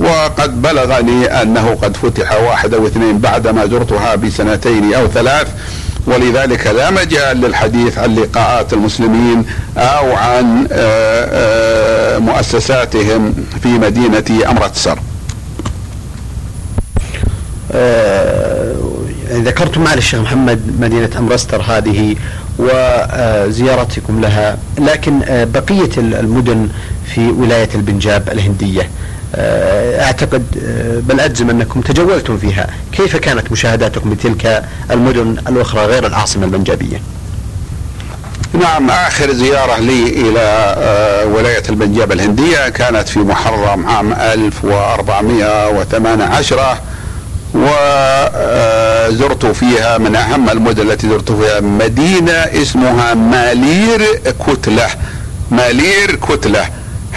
وقد 0.00 0.62
بلغني 0.62 1.42
أنه 1.42 1.78
قد 1.82 1.96
فتح 1.96 2.32
واحد 2.32 2.74
أو 2.74 2.86
اثنين 2.86 3.18
بعدما 3.18 3.66
زرتها 3.66 4.14
بسنتين 4.14 4.94
أو 4.94 5.06
ثلاث. 5.06 5.48
ولذلك 6.10 6.66
لا 6.66 6.90
مجال 6.90 7.40
للحديث 7.40 7.98
عن 7.98 8.14
لقاءات 8.14 8.72
المسلمين 8.72 9.44
أو 9.76 10.12
عن 10.12 10.68
آه، 10.72 11.28
آه، 11.32 12.18
مؤسساتهم 12.18 13.34
في 13.62 13.68
مدينة 13.68 14.50
امرتسر. 14.50 14.98
آه، 17.72 18.74
ذكرتم 19.30 19.80
معالي 19.84 19.98
الشيخ 19.98 20.20
محمد 20.20 20.60
مدينة 20.80 21.10
أمرستر 21.18 21.62
هذه 21.62 22.16
وزيارتكم 22.58 24.20
لها 24.20 24.58
لكن 24.78 25.20
بقية 25.28 25.90
المدن 25.98 26.68
في 27.14 27.28
ولاية 27.28 27.68
البنجاب 27.74 28.28
الهندية 28.28 28.90
آه، 29.34 30.04
أعتقد 30.04 30.44
آه، 30.64 31.00
بل 31.00 31.20
أجزم 31.20 31.50
أنكم 31.50 31.80
تجولتم 31.80 32.38
فيها، 32.38 32.66
كيف 32.92 33.16
كانت 33.16 33.52
مشاهداتكم 33.52 34.12
لتلك 34.12 34.64
المدن 34.90 35.36
الأخرى 35.48 35.84
غير 35.86 36.06
العاصمة 36.06 36.44
البنجابية؟ 36.44 37.00
نعم 38.60 38.90
آخر 38.90 39.32
زيارة 39.32 39.78
لي 39.78 40.02
إلى 40.08 40.40
آه، 40.78 41.24
ولاية 41.26 41.62
البنجاب 41.68 42.12
الهندية 42.12 42.68
كانت 42.68 43.08
في 43.08 43.18
محرم 43.18 43.86
عام 43.86 44.12
1418 44.12 46.76
وزرت 47.54 49.46
فيها 49.46 49.98
من 49.98 50.16
أهم 50.16 50.50
المدن 50.50 50.90
التي 50.90 51.08
زرت 51.08 51.32
فيها 51.32 51.60
مدينة 51.60 52.32
اسمها 52.32 53.14
مالير 53.14 54.02
كتلة. 54.46 54.86
مالير 55.50 56.14
كتلة. 56.14 56.68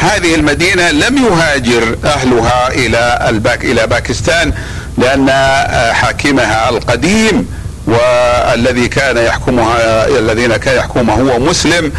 هذه 0.03 0.35
المدينة 0.35 0.91
لم 0.91 1.17
يهاجر 1.17 1.97
أهلها 2.05 2.67
إلى 2.67 3.25
الباك 3.29 3.65
إلى 3.65 3.87
باكستان 3.87 4.53
لأن 4.97 5.29
حاكمها 5.93 6.69
القديم 6.69 7.47
والذي 7.87 8.87
كان 8.87 9.17
يحكمها 9.17 10.07
الذين 10.07 10.57
كان 10.57 10.77
يحكمها 10.77 11.15
هو 11.15 11.39
مسلم 11.39 11.91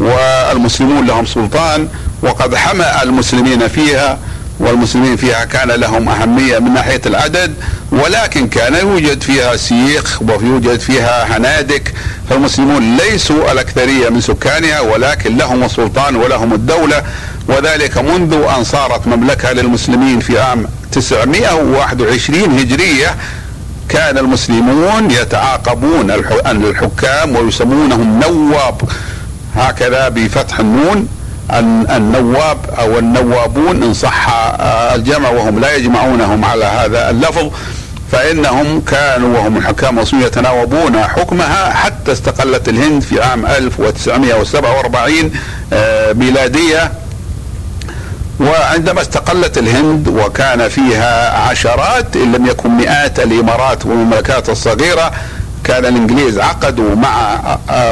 والمسلمون 0.00 1.06
لهم 1.06 1.26
سلطان 1.26 1.88
وقد 2.22 2.54
حمى 2.54 2.86
المسلمين 3.02 3.68
فيها 3.68 4.18
والمسلمين 4.60 5.16
فيها 5.16 5.44
كان 5.44 5.68
لهم 5.68 6.08
أهمية 6.08 6.58
من 6.58 6.74
ناحية 6.74 7.00
العدد 7.06 7.54
ولكن 7.92 8.48
كان 8.48 8.74
يوجد 8.74 9.22
فيها 9.22 9.56
سيخ 9.56 10.22
ويوجد 10.22 10.80
فيها 10.80 11.36
هنادك 11.36 11.92
فالمسلمون 12.30 12.96
ليسوا 12.96 13.52
الأكثرية 13.52 14.08
من 14.08 14.20
سكانها 14.20 14.80
ولكن 14.80 15.36
لهم 15.36 15.64
السلطان 15.64 16.16
ولهم 16.16 16.52
الدولة. 16.52 17.02
وذلك 17.48 17.98
منذ 17.98 18.34
أن 18.58 18.64
صارت 18.64 19.06
مملكة 19.06 19.52
للمسلمين 19.52 20.20
في 20.20 20.40
عام 20.40 20.66
921 20.92 22.58
هجرية 22.58 23.16
كان 23.88 24.18
المسلمون 24.18 25.10
يتعاقبون 25.10 26.10
الحكام 26.10 27.36
ويسمونهم 27.36 28.20
نواب. 28.20 28.80
هكذا 29.56 30.08
بفتح 30.08 30.60
النون 30.60 31.08
النواب 31.90 32.58
أو 32.78 32.98
النوابون 32.98 33.82
إن 33.82 33.94
صح 33.94 34.28
آه، 34.28 34.94
الجمع 34.94 35.28
وهم 35.30 35.60
لا 35.60 35.76
يجمعونهم 35.76 36.44
على 36.44 36.64
هذا 36.64 37.10
اللفظ 37.10 37.50
فإنهم 38.12 38.80
كانوا 38.80 39.38
وهم 39.38 39.56
الحكام 39.56 39.96
المسلمين 39.96 40.26
يتناوبون 40.26 41.02
حكمها 41.02 41.70
حتى 41.72 42.12
استقلت 42.12 42.68
الهند 42.68 43.02
في 43.02 43.22
عام 43.22 43.46
1947 43.46 45.32
آه، 45.72 46.12
ميلادية. 46.12 46.92
وعندما 48.40 49.00
استقلت 49.00 49.58
الهند 49.58 50.08
وكان 50.08 50.68
فيها 50.68 51.38
عشرات 51.38 52.16
إن 52.16 52.32
لم 52.32 52.46
يكن 52.46 52.70
مئات 52.70 53.20
الإمارات 53.20 53.86
والمملكات 53.86 54.48
الصغيرة 54.48 55.12
كان 55.64 55.86
الإنجليز 55.86 56.38
عقدوا 56.38 56.94
مع 56.94 57.40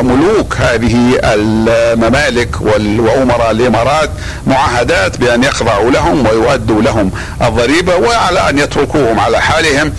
ملوك 0.03 0.57
هذه 0.57 1.21
الممالك 1.25 2.61
وأمراء 2.61 3.51
الإمارات 3.51 4.11
معاهدات 4.47 5.17
بأن 5.17 5.45
يخضعوا 5.45 5.91
لهم 5.91 6.27
ويؤدوا 6.27 6.83
لهم 6.83 7.11
الضريبة 7.43 7.97
وعلى 7.97 8.51
أن 8.51 8.59
يتركوهم 8.59 9.21
على 9.21 9.41
حالهم. 9.41 9.93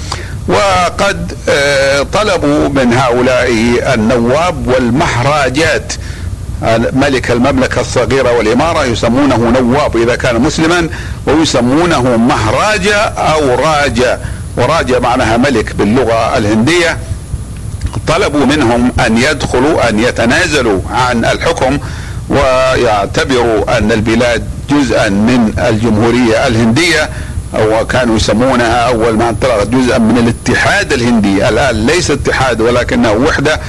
وقد 0.47 1.33
آه، 1.49 2.03
طلبوا 2.13 2.69
من 2.69 2.93
هؤلاء 2.93 3.49
النواب 3.93 4.67
والمهراجات 4.67 5.93
ملك 6.93 7.31
المملكة 7.31 7.81
الصغيرة 7.81 8.31
والإمارة 8.31 8.85
يسمونه 8.85 9.37
نواب 9.37 9.97
إذا 9.97 10.15
كان 10.15 10.41
مسلما 10.41 10.89
ويسمونه 11.25 12.17
مهراجة 12.17 12.95
أو 13.03 13.55
راجة 13.55 14.19
وراجة 14.57 14.99
معناها 14.99 15.37
ملك 15.37 15.75
باللغة 15.75 16.37
الهندية. 16.37 16.97
طلبوا 18.07 18.45
منهم 18.45 18.91
أن 19.05 19.17
يدخلوا 19.17 19.89
أن 19.89 19.99
يتنازلوا 19.99 20.81
عن 20.91 21.25
الحكم 21.25 21.77
ويعتبروا 22.29 23.77
أن 23.77 23.91
البلاد 23.91 24.43
جزءا 24.69 25.09
من 25.09 25.53
الجمهورية 25.57 26.47
الهندية. 26.47 27.09
وكانوا 27.59 28.15
يسمونها 28.15 28.87
أول 28.87 29.17
ما 29.17 29.29
انطلقت 29.29 29.67
جزءا 29.67 29.97
من 29.97 30.17
الاتحاد 30.17 30.93
الهندي. 30.93 31.49
الآن 31.49 31.85
ليس 31.85 32.11
اتحاد 32.11 32.61
ولكنه 32.61 33.11
وحدة. 33.11 33.59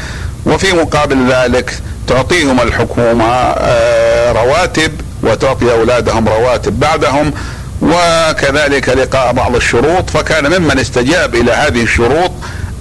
وفي 0.47 0.73
مقابل 0.73 1.32
ذلك 1.32 1.80
تعطيهم 2.11 2.61
الحكومة 2.61 3.25
آه، 3.26 4.33
رواتب 4.33 4.93
وتعطي 5.23 5.73
أولادهم 5.73 6.29
رواتب 6.29 6.81
بعدهم 6.81 7.33
وكذلك 7.83 8.88
لقاء 8.88 9.33
بعض 9.33 9.57
الشروط. 9.57 10.11
فكان 10.11 10.61
ممن 10.61 10.79
استجاب 10.79 11.35
إلى 11.35 11.52
هذه 11.52 11.83
الشروط 11.83 12.31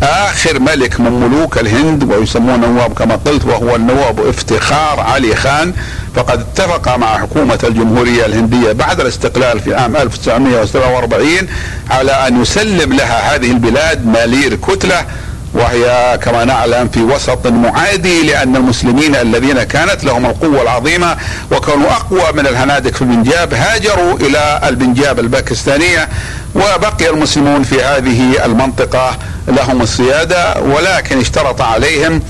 آخر 0.03 0.59
ملك 0.59 0.99
من 0.99 1.11
ملوك 1.11 1.57
الهند 1.57 2.03
ويسمونه 2.03 2.67
نواب 2.67 2.93
كما 2.93 3.15
قلت 3.15 3.45
وهو 3.45 3.75
النواب 3.75 4.27
افتخار 4.27 4.99
علي 4.99 5.35
خان. 5.35 5.73
فقد 6.15 6.39
اتفق 6.39 6.97
مع 6.97 7.17
حكومة 7.17 7.59
الجمهورية 7.63 8.25
الهندية 8.25 8.71
بعد 8.71 8.99
الاستقلال 8.99 9.59
في 9.59 9.75
عام 9.75 9.95
1947 9.95 11.47
على 11.89 12.11
أن 12.11 12.41
يسلم 12.41 12.93
لها 12.93 13.35
هذه 13.35 13.51
البلاد 13.51 14.07
مالير 14.07 14.55
كتلة. 14.55 15.05
وهي 15.53 16.19
كما 16.21 16.45
نعلم 16.45 16.87
في 16.87 17.03
وسط 17.03 17.47
معادي 17.47 18.23
لأن 18.23 18.55
المسلمين 18.55 19.15
الذين 19.15 19.63
كانت 19.63 20.03
لهم 20.03 20.25
القوة 20.25 20.61
العظيمة 20.61 21.17
وكانوا 21.51 21.91
أقوى 21.91 22.31
من 22.33 22.47
الهنادك 22.47 22.95
في 22.95 23.01
البنجاب 23.01 23.53
هاجروا 23.53 24.17
إلى 24.17 24.59
البنجاب 24.63 25.19
الباكستانية 25.19 26.09
وبقي 26.55 27.09
المسلمون 27.09 27.63
في 27.63 27.83
هذه 27.83 28.45
المنطقة 28.45 29.17
لهم 29.47 29.81
السيادة 29.81 30.61
ولكن 30.61 31.19
اشترط 31.19 31.61
عليهم 31.61 32.21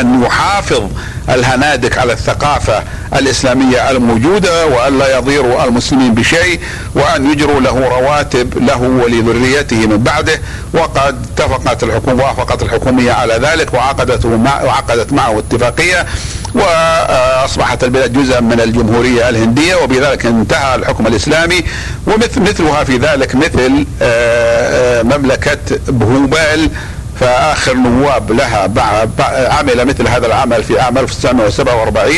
أن 0.00 0.22
يحافظ 0.22 0.82
الهنادك 1.28 1.98
على 1.98 2.12
الثقافة 2.12 2.82
الإسلامية 3.16 3.90
الموجودة 3.90 4.66
وألا 4.66 5.18
يضيروا 5.18 5.64
المسلمين 5.64 6.14
بشيء 6.14 6.60
وأن 6.94 7.30
يجروا 7.32 7.60
له 7.60 7.88
رواتب 7.88 8.58
له 8.64 8.82
ولذريته 8.82 9.86
من 9.86 9.96
بعده. 9.96 10.40
وقد 10.74 11.26
اتفقت 11.38 11.82
الحكومة 11.82 12.24
وافقت 12.24 12.62
الحكومية 12.62 13.12
على 13.12 13.34
ذلك 13.34 13.74
وعقدت 13.74 14.26
مع 14.26 14.62
وعقدت 14.62 15.12
معه 15.12 15.38
اتفاقية 15.38 16.06
وأصبحت 16.54 17.84
البلاد 17.84 18.12
جزءا 18.12 18.40
من 18.40 18.60
الجمهورية 18.60 19.28
الهندية 19.28 19.76
وبذلك 19.76 20.26
انتهى 20.26 20.74
الحكم 20.74 21.06
الإسلامي. 21.06 21.64
ومثل 22.06 22.40
مثلها 22.40 22.84
في 22.84 22.96
ذلك 22.96 23.34
مثل 23.34 23.86
آه، 24.02 25.00
آه، 25.00 25.02
مملكة 25.02 25.58
بهوبال 25.88 26.70
فآخر 27.22 27.74
نواب 27.74 28.32
لها 28.32 28.70
عمل 29.50 29.84
مثل 29.84 30.08
هذا 30.08 30.26
العمل 30.26 30.64
في 30.64 30.80
عام 30.80 30.98
1947 30.98 32.14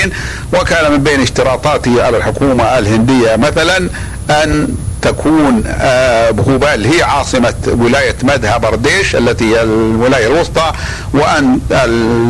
وكان 0.53 0.93
من 0.93 0.99
بين 0.99 1.21
اشتراطاته 1.21 2.03
على 2.03 2.17
الحكومة 2.17 2.79
الهندية 2.79 3.37
مثلا 3.37 3.89
أن 4.31 4.69
تكون 5.05 5.65
آه، 5.67 6.31
بهوبال 6.31 6.87
هي 6.95 7.03
عاصمة 7.03 7.55
ولاية 7.67 8.17
مدها 8.23 8.57
برديش 8.57 9.17
التي 9.17 9.45
هي 9.55 9.63
الولاية 9.63 10.27
الوسطى 10.27 10.73
وأن 11.13 11.61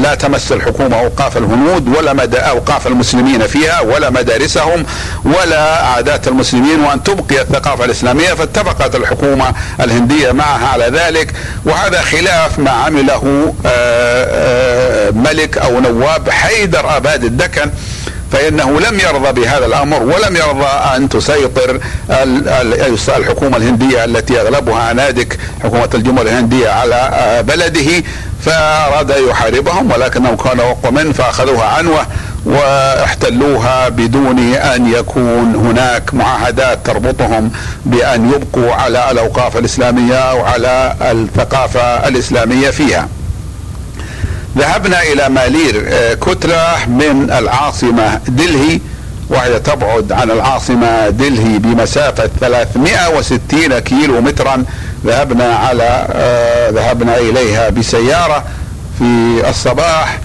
لا 0.02 0.14
تمس 0.14 0.52
الحكومة 0.52 0.98
أوقاف 0.98 1.36
الهنود 1.36 1.88
ولا 1.96 2.12
مدى 2.12 2.36
أوقاف 2.36 2.86
المسلمين 2.86 3.46
فيها 3.46 3.80
ولا 3.80 4.10
مدارسهم 4.10 4.84
ولا 5.24 5.86
عادات 5.86 6.28
المسلمين 6.28 6.80
وأن 6.80 7.02
تبقي 7.02 7.42
الثقافة 7.42 7.84
الإسلامية 7.84 8.34
فاتفقت 8.34 8.94
الحكومة 8.94 9.52
الهندية 9.80 10.32
معها 10.32 10.68
على 10.68 10.84
ذلك. 10.84 11.32
وهذا 11.64 12.00
خلاف 12.00 12.58
ما 12.58 12.70
عمله 12.70 13.54
آه، 13.66 13.68
آه، 13.68 15.10
ملك 15.10 15.58
أو 15.58 15.80
نواب 15.80 16.30
حيدر 16.30 16.96
أباد 16.96 17.24
الدكن 17.24 17.70
فإنه 18.34 18.80
لم 18.80 19.00
يرضى 19.00 19.40
بهذا 19.40 19.66
الأمر 19.66 20.02
ولم 20.02 20.36
يرضى 20.36 20.66
أن 20.96 21.08
تسيطر 21.08 21.80
الحكومة 23.16 23.56
الهندية 23.56 24.04
التي 24.04 24.40
أغلبها 24.40 24.92
نادك 24.92 25.38
حكومة 25.62 25.88
الجمهورية 25.94 26.30
الهندية 26.30 26.68
على 26.68 26.94
آه، 26.94 27.40
بلده 27.40 28.02
فأراد 28.42 29.10
يحاربهم 29.30 29.90
ولكنهم 29.90 30.36
كانوا 30.36 30.70
أقوى 30.70 30.92
منه 30.92 31.12
فأخذوها 31.12 31.64
عنوة 31.64 32.06
واحتلوها 32.46 33.88
بدون 33.88 34.38
أن 34.54 34.92
يكون 34.92 35.54
هناك 35.54 36.14
معاهدات 36.14 36.86
تربطهم 36.86 37.50
بأن 37.86 38.32
يبقوا 38.32 38.74
على 38.74 39.10
الأوقاف 39.10 39.56
الإسلامية 39.56 40.14
أو 40.14 40.44
على 40.44 40.94
الثقافة 41.00 42.08
الإسلامية 42.08 42.70
فيها. 42.70 43.08
ذهبنا 44.58 45.02
إلى 45.02 45.28
مالير 45.28 45.84
آه، 45.88 46.14
كترة 46.14 46.76
من 46.88 47.30
العاصمة 47.38 48.20
دلهي 48.28 48.80
وهي 49.30 49.60
تبعد 49.60 50.12
عن 50.12 50.30
العاصمة 50.30 51.08
دلهي 51.10 51.58
بمسافة 51.58 52.30
360 52.40 53.78
كيلو 53.78 54.20
مترا 54.20 54.64
ذهبنا 55.06 55.54
على 55.54 56.06
آه، 56.12 56.70
ذهبنا 56.70 57.18
إليها 57.18 57.68
بسيارة 57.68 58.44
في 58.98 59.42
الصباح 59.48 60.18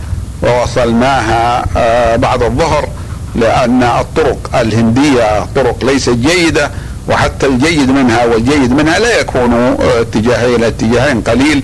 ووصلناها 0.44 1.65
آه، 1.78 2.15
بعد 2.15 2.44
الظهر 2.44 2.88
لأن 3.36 3.84
الطرق 3.84 4.50
الهندية 4.56 5.46
طرق 5.56 5.86
ليست 5.86 6.10
جيدة 6.10 6.72
وحتى 7.08 7.46
الجيد 7.46 7.89
منها 7.92 8.26
والجيد 8.26 8.72
منها 8.72 9.00
لا 9.00 9.20
يكون 9.20 9.78
اتجاهين 10.00 10.63
اتجاهين 10.63 11.22
قليل. 11.22 11.63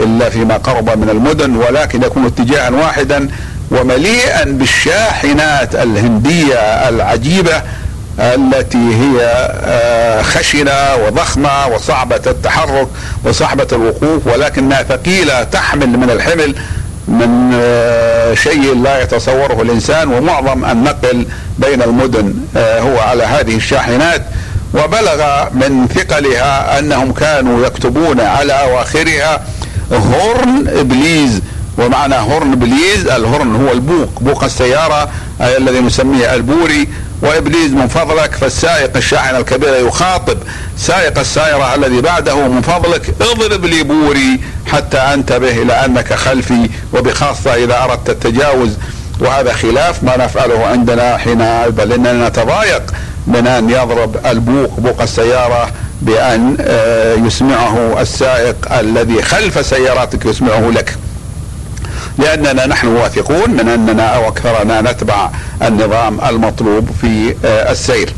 إلا 0.00 0.30
فيما 0.30 0.56
قرب 0.56 0.98
من 0.98 1.10
المدن 1.10 1.56
ولكن 1.56 2.02
يكون 2.02 2.26
اتجاها 2.26 2.70
واحدا 2.70 3.28
ومليئا 3.70 4.44
بالشاحنات 4.44 5.74
الهندية 5.74 6.88
العجيبة 6.88 7.62
التي 8.18 8.78
هي 8.94 9.20
آه، 9.64 10.22
خشنة 10.22 10.96
وضخمة 11.06 11.66
وصعبة 11.66 12.20
التحرك 12.26 12.88
وصعبة 13.24 13.66
الوقوف 13.72 14.26
ولكنها 14.26 14.82
ثقيلة 14.82 15.42
تحمل 15.42 15.88
من 15.98 16.10
الحمل 16.10 16.54
من 17.08 17.50
آه، 17.54 18.34
شيء 18.34 18.74
لا 18.82 19.02
يتصوره 19.02 19.62
الإنسان 19.62 20.12
ومعظم 20.12 20.64
النقل 20.64 21.26
بين 21.58 21.82
المدن 21.82 22.34
آه، 22.56 22.80
هو 22.80 22.98
على 22.98 23.24
هذه 23.24 23.56
الشاحنات. 23.56 24.22
وبلغ 24.74 25.44
من 25.52 25.88
ثقلها 25.94 26.78
أنهم 26.78 27.12
كانوا 27.12 27.66
يكتبون 27.66 28.20
على 28.20 28.52
أواخرها 28.52 29.42
horn 29.92 30.68
please 30.68 31.40
ومعنى 31.78 32.14
horn 32.14 32.52
please 32.52 33.06
ال 33.06 33.16
horn 33.16 33.56
هو 33.56 33.72
البوق 33.72 34.20
بوق 34.20 34.44
السيارة 34.44 35.10
الذي 35.40 35.80
نسميه 35.80 36.34
البوري. 36.34 36.88
و 37.22 37.29
please 37.29 37.72
من 37.72 37.88
فضلك 37.88 38.34
فالسائق 38.34 38.96
الشاحنة 38.96 39.38
الكبيرة 39.38 39.76
يخاطب 39.76 40.38
سائق 40.76 41.18
السائرة 41.18 41.74
الذي 41.74 42.00
بعده 42.00 42.48
من 42.48 42.62
فضلك. 42.62 43.14
اضرب 43.20 43.64
لي 43.64 43.82
بوري 43.82 44.40
حتى 44.66 44.98
أنتبه 44.98 45.62
إلى 45.62 45.72
أنك 45.72 46.12
خلفي 46.12 46.70
وبخاصة 46.92 47.54
إذا 47.54 47.84
أردت 47.84 48.10
التجاوز. 48.10 48.70
وهذا 49.20 49.52
خلاف 49.52 50.02
ما 50.02 50.16
نفعله 50.16 50.66
عندنا 50.66 51.16
حين 51.16 51.38
بل 51.70 51.92
إننا 51.92 52.28
نتضايق 52.28 52.82
من 53.26 53.46
أن 53.46 53.70
يضرب 53.70 54.16
البوق 54.26 54.80
بوق 54.80 55.02
السيارة 55.02 55.70
بأن 56.02 56.56
آه، 56.60 57.14
يسمعه 57.14 58.00
السائق 58.00 58.72
الذي 58.78 59.22
خلف 59.22 59.66
سياراتك 59.66 60.26
يسمعه 60.26 60.70
لك. 60.70 60.96
لأننا 62.18 62.66
نحن 62.66 62.86
واثقون 62.86 63.50
من 63.50 63.68
أننا 63.68 64.02
أو 64.06 64.28
أكثرنا 64.28 64.80
نتبع 64.80 65.30
النظام 65.62 66.20
المطلوب 66.28 66.88
في 67.00 67.34
آه، 67.44 67.72
السير. 67.72 68.12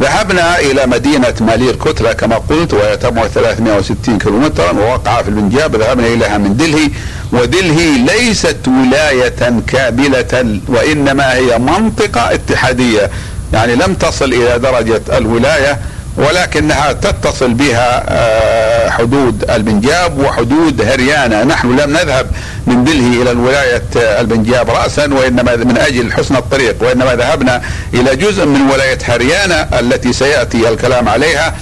ذهبنا 0.00 0.58
إلى 0.58 0.86
مدينة 0.86 1.34
مالير 1.40 1.76
كتلة 1.76 2.12
كما 2.12 2.36
قلت 2.36 2.74
وهي 2.74 2.96
تبعد 2.96 3.28
360 3.28 4.18
كيلومترا 4.18 4.72
ووقع 4.72 5.22
في 5.22 5.28
البنجاب 5.28 5.76
ذهبنا 5.76 6.06
إليها 6.06 6.38
من 6.38 6.56
دلهي 6.56 6.90
ودلهي 7.32 7.98
ليست 7.98 8.68
ولاية 8.68 9.60
كاملة 9.66 10.58
وإنما 10.68 11.34
هي 11.34 11.58
منطقة 11.58 12.34
اتحادية. 12.34 13.10
يعني 13.52 13.74
لم 13.74 13.94
تصل 13.94 14.24
إلى 14.32 14.58
درجة 14.58 15.02
الولاية. 15.18 15.78
ولكنها 16.16 16.92
تتصل 16.92 17.54
بها 17.54 18.04
آه، 18.08 18.90
حدود 18.90 19.50
البنجاب 19.50 20.18
وحدود 20.18 20.82
هريانا 20.82 21.44
نحن 21.44 21.76
لم 21.76 21.90
نذهب 21.90 22.26
من 22.66 22.84
دلهي 22.84 23.22
إلى 23.22 23.30
الولاية 23.30 23.82
البنجاب 23.96 24.70
راسا 24.70 25.14
وإنما 25.14 25.56
من 25.56 25.78
أجل 25.78 26.12
حسن 26.12 26.36
الطريق 26.36 26.76
وإنما 26.80 27.14
ذهبنا 27.14 27.62
إلى 27.94 28.16
جزء 28.16 28.46
من 28.46 28.70
ولاية 28.70 28.98
هريانا 29.04 29.80
التي 29.80 30.12
سيأتي 30.12 30.68
الكلام 30.68 31.08
عليها. 31.08 31.54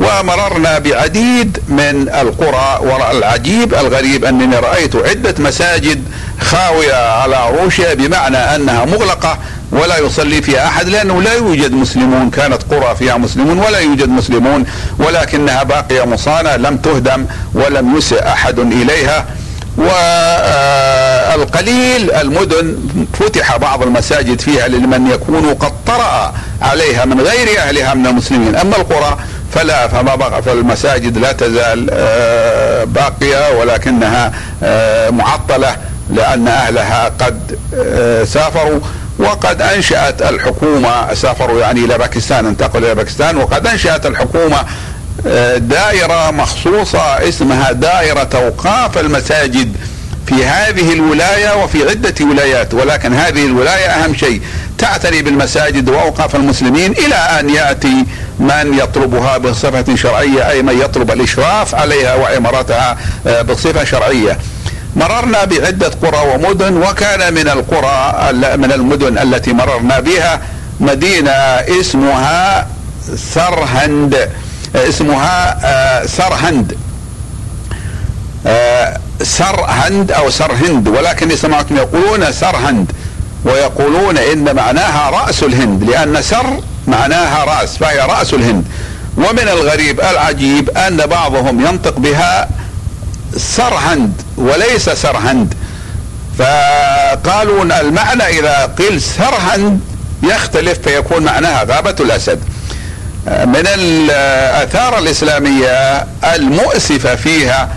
ومررنا 0.00 0.78
بعديد 0.78 1.58
من 1.68 2.08
القرى 2.20 2.78
والعجيب 2.82 3.74
الغريب 3.74 4.24
أنني 4.24 4.56
رأيت 4.56 4.96
عدة 4.96 5.34
مساجد 5.38 6.04
خاوية 6.40 6.94
على 6.94 7.36
عروشها 7.36 7.94
بمعنى 7.94 8.36
أنها 8.36 8.84
مغلقة 8.84 9.38
ولا 9.72 9.98
يصلي 9.98 10.42
فيها 10.42 10.66
أحد 10.66 10.88
لأنه 10.88 11.22
لا 11.22 11.34
يوجد 11.34 11.72
مسلمون. 11.72 12.30
كانت 12.30 12.62
قرى 12.70 12.96
فيها 12.96 13.16
مسلمون 13.16 13.58
ولا 13.58 13.78
يوجد 13.78 14.08
مسلمون 14.08 14.64
ولكنها 14.98 15.62
باقية 15.62 16.04
مصانه 16.04 16.56
لم 16.56 16.76
تهدم 16.76 17.26
ولم 17.54 17.96
يسئ 17.96 18.26
أحد 18.28 18.58
إليها. 18.58 19.26
والقليل 21.36 22.10
المدن 22.10 22.76
فتح 23.20 23.56
بعض 23.56 23.82
المساجد 23.82 24.40
فيها 24.40 24.68
لمن 24.68 25.10
يكون 25.10 25.54
قد 25.54 25.72
طرأ 25.86 26.34
عليها 26.62 27.04
من 27.04 27.20
غير 27.20 27.58
أهلها 27.58 27.94
من 27.94 28.06
المسلمين. 28.06 28.56
أما 28.56 28.76
القرى 28.76 29.18
فلا 29.54 29.88
فما 29.88 30.14
بقى 30.14 30.42
فالمساجد 30.42 31.18
لا 31.18 31.32
تزال 31.32 31.88
آه، 31.92 32.84
باقية 32.84 33.58
ولكنها 33.60 34.32
آه، 34.62 35.10
معطلة 35.10 35.76
لأن 36.10 36.48
أهلها 36.48 37.04
قد 37.20 37.58
آه، 37.74 38.24
سافروا. 38.24 38.80
وقد 39.22 39.62
أنشأت 39.62 40.22
الحكومة 40.22 41.14
سافروا 41.14 41.60
يعني 41.60 41.84
إلى 41.84 41.98
باكستان 41.98 42.46
انتقلوا 42.46 42.86
إلى 42.86 42.94
باكستان 42.94 43.36
وقد 43.36 43.66
أنشأت 43.66 44.06
الحكومة 44.06 44.64
دائرة 45.56 46.30
مخصوصة 46.30 47.28
اسمها 47.28 47.72
دائرة 47.72 48.28
اوقاف 48.34 48.98
المساجد 48.98 49.76
في 50.26 50.44
هذه 50.44 50.92
الولاية 50.92 51.64
وفي 51.64 51.88
عدة 51.88 52.14
ولايات 52.20 52.74
ولكن 52.74 53.14
هذه 53.14 53.46
الولاية 53.46 53.86
أهم 53.86 54.14
شيء 54.14 54.40
تعتني 54.78 55.22
بالمساجد 55.22 55.88
وأوقاف 55.88 56.36
المسلمين 56.36 56.92
إلى 56.92 57.14
أن 57.14 57.50
يأتي 57.50 58.04
من 58.38 58.78
يطلبها 58.82 59.38
بصفة 59.38 59.96
شرعية 59.96 60.50
أي 60.50 60.62
من 60.62 60.80
يطلب 60.80 61.10
الإشراف 61.10 61.74
عليها 61.74 62.14
وعمارتها 62.14 62.98
آه، 63.26 63.42
بصفة 63.42 63.84
شرعية. 63.84 64.38
مررنا 64.96 65.44
بعدة 65.44 65.88
قرى 66.02 66.34
ومدن 66.34 66.76
وكان 66.76 67.34
من 67.34 67.48
القرى 67.48 68.14
من 68.56 68.72
المدن 68.72 69.18
التي 69.18 69.52
مررنا 69.52 70.00
بها 70.00 70.40
مدينة 70.80 71.30
اسمها 71.80 72.66
سرهند 73.16 74.28
اسمها 74.74 75.58
آه، 75.64 76.06
سرهند. 76.06 76.76
آه، 78.46 78.98
سرهند 79.22 80.12
أو 80.12 80.30
سرهند 80.30 80.88
ولكن 80.88 81.36
سمعتم 81.36 81.76
يقولون 81.76 82.32
سرهند 82.32 82.92
ويقولون 83.44 84.18
إن 84.18 84.56
معناها 84.56 85.10
رأس 85.10 85.42
الهند 85.42 85.84
لأن 85.84 86.22
سر 86.22 86.60
معناها 86.86 87.44
رأس 87.44 87.76
فهي 87.76 87.98
رأس 87.98 88.34
الهند. 88.34 88.64
ومن 89.16 89.48
الغريب 89.48 90.00
العجيب 90.00 90.70
أن 90.70 90.96
بعضهم 90.96 91.66
ينطق 91.66 91.98
بها 91.98 92.48
سرهند 93.36 94.12
وليس 94.36 94.90
سرهند. 94.90 95.54
فقالوا 96.38 97.80
المعنى 97.80 98.22
إذا 98.22 98.74
قيل 98.78 99.02
سرهند 99.02 99.80
يختلف 100.22 100.78
فيكون 100.78 101.22
معناها 101.22 101.64
غابة 101.64 101.96
الأسد. 102.00 102.40
من 103.26 103.66
الآثار 103.66 104.98
الإسلامية 104.98 106.06
المؤسفة 106.34 107.14
فيها 107.14 107.68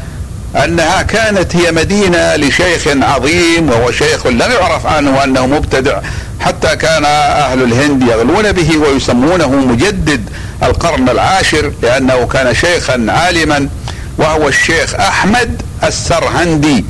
أنها 0.64 1.02
كانت 1.02 1.56
هي 1.56 1.72
مدينة 1.72 2.36
لشيخ 2.36 2.88
عظيم 2.88 3.70
وهو 3.70 3.92
شيخ 3.92 4.28
لم 4.28 4.52
يعرف 4.52 4.86
عنه 4.86 5.24
أنه 5.24 5.48
مبتدع 5.48 6.00
حتى 6.40 6.76
كان 6.76 7.06
أهل 7.06 7.64
الهند 7.64 8.02
يغلون 8.04 8.52
به 8.52 8.78
ويسمونه 8.78 9.48
مجدد 9.50 10.30
القرن 10.64 11.10
العاشر 11.10 11.72
لأنه 11.82 12.28
كان 12.28 12.56
شيخا 12.56 13.06
عالما. 13.10 13.70
وهو 14.18 14.48
الشيخ 14.48 14.96
أحمد 14.96 15.62
السرهندي. 15.84 16.86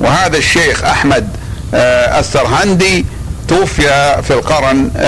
وهذا 0.00 0.36
الشيخ 0.36 0.84
أحمد 0.84 1.28
آه، 1.74 2.20
السرهندي 2.20 3.06
توفي 3.48 4.16
في 4.22 4.30
القرن 4.30 4.90
آه، 4.96 5.00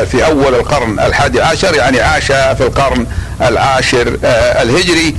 آه، 0.00 0.04
في 0.04 0.26
أول 0.26 0.54
القرن 0.54 1.00
الحادي 1.00 1.40
عشر 1.40 1.74
يعني 1.74 2.00
عاش 2.00 2.26
في 2.26 2.60
القرن 2.60 3.06
العاشر 3.42 4.18
الهجري. 4.62 5.14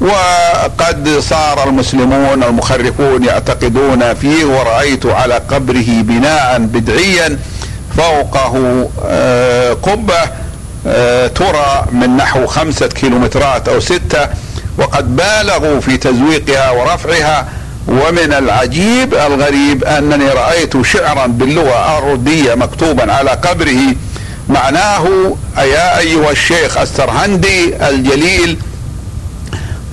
وقد 0.00 1.18
صار 1.20 1.68
المسلمون 1.68 2.42
المخرفون 2.42 3.24
يعتقدون 3.24 4.14
فيه 4.14 4.44
ورأيت 4.44 5.06
على 5.06 5.34
قبره 5.34 5.86
بناء 5.88 6.58
بدعيا 6.58 7.38
فوقه 7.96 8.88
قبة 9.82 10.20
ترى 11.28 11.86
من 11.92 12.16
نحو 12.16 12.46
خمسة 12.46 12.86
كيلومترات 12.86 13.68
أو 13.68 13.80
ستة. 13.80 14.28
وقد 14.78 15.16
بالغوا 15.16 15.80
في 15.80 15.96
تزويقها 15.96 16.70
ورفعها. 16.70 17.48
ومن 17.88 18.32
العجيب 18.32 19.14
الغريب 19.14 19.84
أنني 19.84 20.28
رأيت 20.28 20.86
شعرا 20.86 21.26
باللغة 21.26 21.98
الرديه 21.98 22.54
مكتوبا 22.54 23.12
على 23.12 23.30
قبره. 23.30 23.94
معناه 24.48 25.36
يا 25.58 25.98
أيها 25.98 26.30
الشيخ 26.30 26.78
السرهندي 26.78 27.88
الجليل 27.88 28.58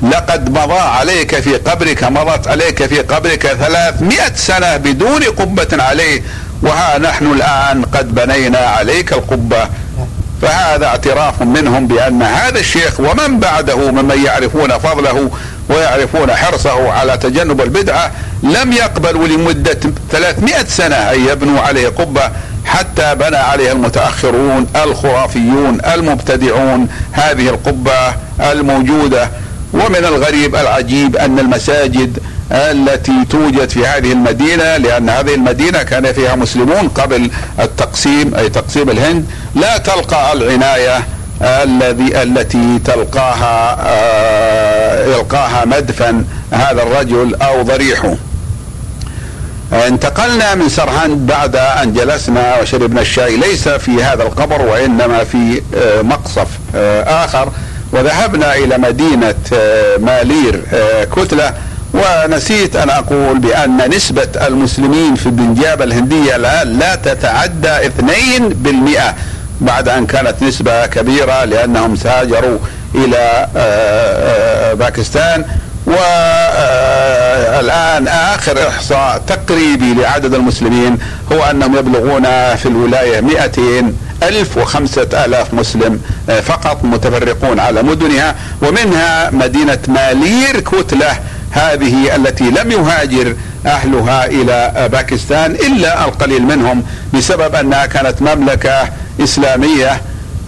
لقد 0.02 0.50
مضى 0.50 0.80
عليك 0.80 1.40
في 1.40 1.56
قبرك 1.58 2.04
مضت 2.04 2.48
عليك 2.48 2.86
في 2.86 3.00
قبرك 3.02 3.48
ثلاثمائة 3.48 4.36
سنة 4.36 4.78
بدون 4.78 5.24
قبة 5.24 5.84
عليه 5.84 6.24
وها 6.62 6.98
نحن 6.98 7.32
الآن 7.32 7.86
قد 7.86 8.16
بنينا 8.16 8.58
عليك 8.58 9.14
القبة. 9.14 9.70
فهذا 10.42 10.86
اعتراف 10.86 11.42
منهم 11.42 11.88
بأن 11.88 12.22
هذا 12.22 12.60
الشيخ 12.60 13.00
ومن 13.00 13.40
بعده 13.40 13.92
ممن 13.92 14.26
يعرفون 14.26 14.78
فضله 14.78 15.32
ويعرفون 15.70 16.36
حرصه 16.36 16.92
على 16.92 17.18
تجنب 17.18 17.62
البدعة 17.62 18.12
لم 18.44 18.72
يقبلوا 18.72 19.28
لمدة 19.28 19.80
300 20.12 20.64
سنة 20.68 20.96
أن 20.96 21.28
يبنوا 21.28 21.62
عليه 21.62 21.88
قبة 21.88 22.32
حتى 22.66 23.16
بنى 23.16 23.38
عليها 23.38 23.72
المتأخرون 23.72 24.68
الخرافيون 24.84 25.78
المبتدعون. 25.94 26.88
هذه 27.12 27.50
القبة 27.50 28.14
الموجودة 28.52 29.30
ومن 29.74 29.96
الغريب 29.96 30.56
العجيب 30.56 31.16
أن 31.16 31.40
المساجد 31.40 32.20
التي 32.52 33.26
توجد 33.30 33.70
في 33.70 33.88
هذه 33.88 34.12
المدينة 34.12 34.78
لأن 34.78 35.10
هذه 35.10 35.36
المدينة 35.36 35.84
كان 35.84 36.14
فيها 36.14 36.36
مسلمون 36.36 36.88
قبل 36.88 37.32
التقسيم 37.60 38.36
أي 38.36 38.50
تقسيم 38.50 38.90
الهند. 38.90 39.26
لا 39.56 39.78
تلقى 39.78 40.34
العناية 40.34 41.04
الذي 41.42 42.22
التي 42.22 42.80
تلقاها 42.86 43.78
آه، 43.80 45.06
يلقاها 45.06 45.66
مدفن 45.66 46.26
هذا 46.52 46.84
الرجل 46.84 47.36
أو 47.36 47.62
ضريحه. 47.62 48.16
انتقلنا 49.88 50.56
من 50.56 50.70
سرهند 50.70 51.28
بعد 51.28 51.56
أن 51.56 51.94
جلسنا 51.94 52.60
وشربنا 52.62 53.02
الشاي. 53.02 53.38
ليس 53.38 53.70
في 53.70 54.04
هذا 54.04 54.24
القبر 54.24 54.62
وإنما 54.62 55.24
في 55.24 55.62
آه، 55.76 56.02
مقصف 56.02 56.48
آه، 56.76 57.26
آخر. 57.26 57.52
وذهبنا 57.94 58.56
إلى 58.56 58.78
مدينة 58.78 59.36
مالير 60.00 60.62
كتلة. 61.16 61.54
ونسيت 61.94 62.76
أن 62.76 62.90
أقول 62.90 63.40
بأن 63.40 63.90
نسبة 63.96 64.28
المسلمين 64.48 65.16
في 65.16 65.26
البنجاب 65.26 65.82
الهندية 65.82 66.36
الان 66.36 66.80
لا 66.80 66.96
تتعدى 66.96 67.70
2% 67.70 69.14
بعد 69.62 69.90
أن 69.90 70.06
كانت 70.06 70.44
نسبة 70.44 70.86
كبيرة 70.86 71.44
لأنهم 71.46 71.96
ساجروا 71.96 72.58
إلى 72.96 73.48
آه، 73.56 74.72
آه، 74.72 74.74
باكستان. 74.74 75.46
والآن 77.58 78.08
آخر 78.08 78.68
إحصاء 78.68 79.22
تقريبي 79.28 79.94
لعدد 79.94 80.34
المسلمين 80.34 80.98
هو 81.32 81.44
أنهم 81.44 81.76
يبلغون 81.78 82.24
في 82.56 82.66
الولاية 82.66 83.22
200 83.22 83.94
ألف 84.24 84.58
وخمسة 84.58 85.26
آلاف 85.26 85.54
مسلم 85.54 86.02
آه، 86.30 86.40
فقط 86.40 86.84
متفرقون 86.84 87.60
على 87.60 87.84
مدنها 87.84 88.36
ومنها 88.62 89.30
مدينة 89.32 89.80
مالير 89.88 90.60
كتلة 90.60 91.18
هذه 91.52 92.16
التي 92.16 92.44
لم 92.44 92.72
يهاجر 92.72 93.36
أهلها 93.66 94.26
إلى 94.26 94.90
باكستان 94.92 95.52
إلا 95.52 96.06
القليل 96.06 96.44
منهم 96.44 96.84
بسبب 97.14 97.56
أنها 97.56 97.86
كانت 97.86 98.22
مملكة 98.22 98.90
إسلامية. 99.20 100.02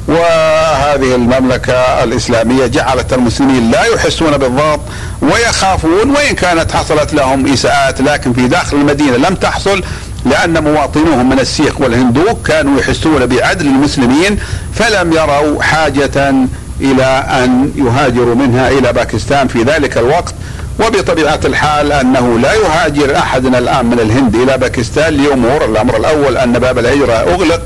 وهذه 0.08 1.16
المملكة 1.16 2.04
الإسلامية 2.04 2.68
جعلت 2.68 3.14
المسلمين 3.14 3.72
لا 3.72 3.84
يحسون 3.84 4.38
بالضبط 4.38 4.80
ويخافون 5.22 6.10
وإن 6.10 6.36
كانت 6.36 6.72
حصلت 6.72 7.14
لهم 7.14 7.54
إساءات 7.54 8.02
لكن 8.02 8.34
في 8.34 8.48
داخل 8.48 8.78
المدينة 8.78 9.18
لم 9.18 9.36
تحصل 9.36 9.84
لأن 10.26 10.64
مواطنوهم 10.64 11.30
من 11.30 11.40
السيخ 11.40 11.82
والهندوك 11.82 12.48
كانوا 12.48 12.80
يحسون 12.80 13.26
بعدل 13.26 13.68
المسلمين 13.68 14.40
فلم 14.74 15.14
يروا 15.14 15.64
حاجة 15.64 16.34
إلى 16.82 17.26
أن 17.30 17.72
يهاجروا 17.76 18.36
منها 18.36 18.70
إلى 18.70 18.94
باكستان 18.94 19.48
في 19.48 19.64
ذلك 19.64 19.98
الوقت. 19.98 20.34
وبطبيعة 20.80 21.40
الحال 21.46 21.92
أنه 21.92 22.40
لا 22.40 22.54
يهاجر 22.54 23.18
أحدنا 23.18 23.58
الآن 23.58 23.86
من 23.86 24.00
الهند 24.00 24.36
إلى 24.36 24.58
باكستان 24.58 25.14
لأمور 25.14 25.66
الأمر 25.66 25.98
الأول 25.98 26.38
أن 26.38 26.54
باب 26.54 26.80
الهجرة 26.80 27.14
أغلق 27.14 27.62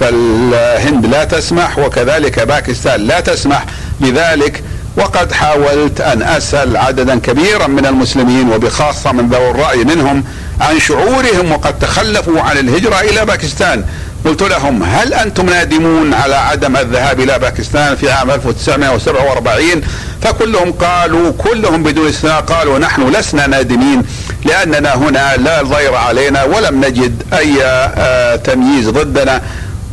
فالهند 0.00 1.06
لا 1.06 1.24
تسمح 1.24 1.78
وكذلك 1.78 2.40
باكستان 2.40 3.00
لا 3.00 3.20
تسمح 3.20 3.66
لذلك 4.00 4.62
وقد 4.96 5.32
حاولت 5.32 6.00
أن 6.00 6.22
أسأل 6.22 6.76
عددا 6.76 7.18
كبيرا 7.18 7.66
من 7.66 7.86
المسلمين 7.86 8.52
وبخاصة 8.52 9.12
من 9.12 9.28
ذوي 9.28 9.50
الرأي 9.50 9.84
منهم 9.84 10.24
عن 10.60 10.80
شعورهم 10.80 11.52
وقد 11.52 11.78
تخلفوا 11.78 12.40
عن 12.40 12.58
الهجرة 12.58 13.00
إلى 13.00 13.24
باكستان. 13.24 13.84
قلت 14.24 14.42
لهم 14.42 14.82
هل 14.82 15.14
أنتم 15.14 15.46
نادمون 15.46 16.14
على 16.14 16.34
عدم 16.34 16.76
الذهاب 16.76 17.20
إلى 17.20 17.38
باكستان 17.38 17.96
في 17.96 18.10
عام 18.10 18.30
1947 18.30 19.82
فكلهم 20.22 20.72
قالوا 20.72 21.32
كلهم 21.38 21.82
بدون 21.82 22.08
استثناء 22.08 22.40
قالوا 22.40 22.78
نحن 22.78 23.08
لسنا 23.10 23.46
نادمين 23.46 24.02
لأننا 24.44 24.94
هنا 24.94 25.36
لا 25.36 25.62
ضير 25.62 25.94
علينا 25.94 26.44
ولم 26.44 26.84
نجد 26.84 27.22
أي 27.32 27.64
آه، 27.64 28.36
تمييز 28.36 28.88
ضدنا. 28.88 29.42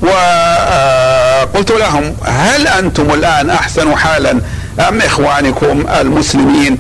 وقلت 0.01 1.71
لهم 1.71 2.15
هل 2.25 2.67
أنتم 2.67 3.13
الآن 3.13 3.49
أحسن 3.49 3.95
حالا 3.95 4.31
أم 4.79 5.01
إخوانكم 5.01 5.85
المسلمين 6.01 6.77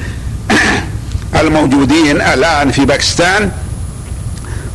الموجودين 1.41 2.21
الآن 2.21 2.71
في 2.71 2.85
باكستان؟ 2.85 3.51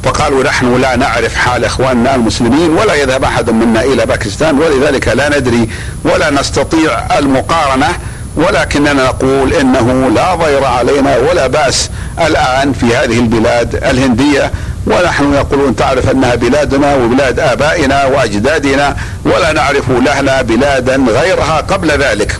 فقالوا 0.04 0.44
نحن 0.44 0.80
لا 0.80 0.96
نعرف 0.96 1.34
حال 1.34 1.64
إخواننا 1.64 2.14
المسلمين 2.14 2.70
ولا 2.70 2.94
يذهب 2.94 3.24
أحد 3.24 3.50
منا 3.50 3.82
إلى 3.82 4.06
باكستان 4.06 4.58
ولذلك 4.58 5.08
لا 5.08 5.38
ندري 5.38 5.68
ولا 6.04 6.30
نستطيع 6.30 7.18
المقارنة 7.18 7.88
ولكننا 8.36 8.92
نقول 8.92 9.52
إنه 9.52 10.10
لا 10.14 10.34
ضير 10.34 10.64
علينا 10.64 11.16
ولا 11.16 11.46
بأس 11.46 11.90
الآن 12.26 12.72
في 12.72 12.96
هذه 12.96 13.18
البلاد 13.18 13.74
الهندية 13.74 14.52
ونحن 14.86 15.34
يقولون 15.34 15.76
تعرف 15.76 16.10
أنها 16.10 16.34
بلادنا 16.34 16.94
وبلاد 16.94 17.40
آبائنا 17.40 18.04
وأجدادنا 18.04 18.96
ولا 19.24 19.52
نعرف 19.52 19.90
لنا 19.90 20.42
بلادا 20.42 20.96
غيرها 20.96 21.60
قبل 21.60 21.90
ذلك. 21.90 22.38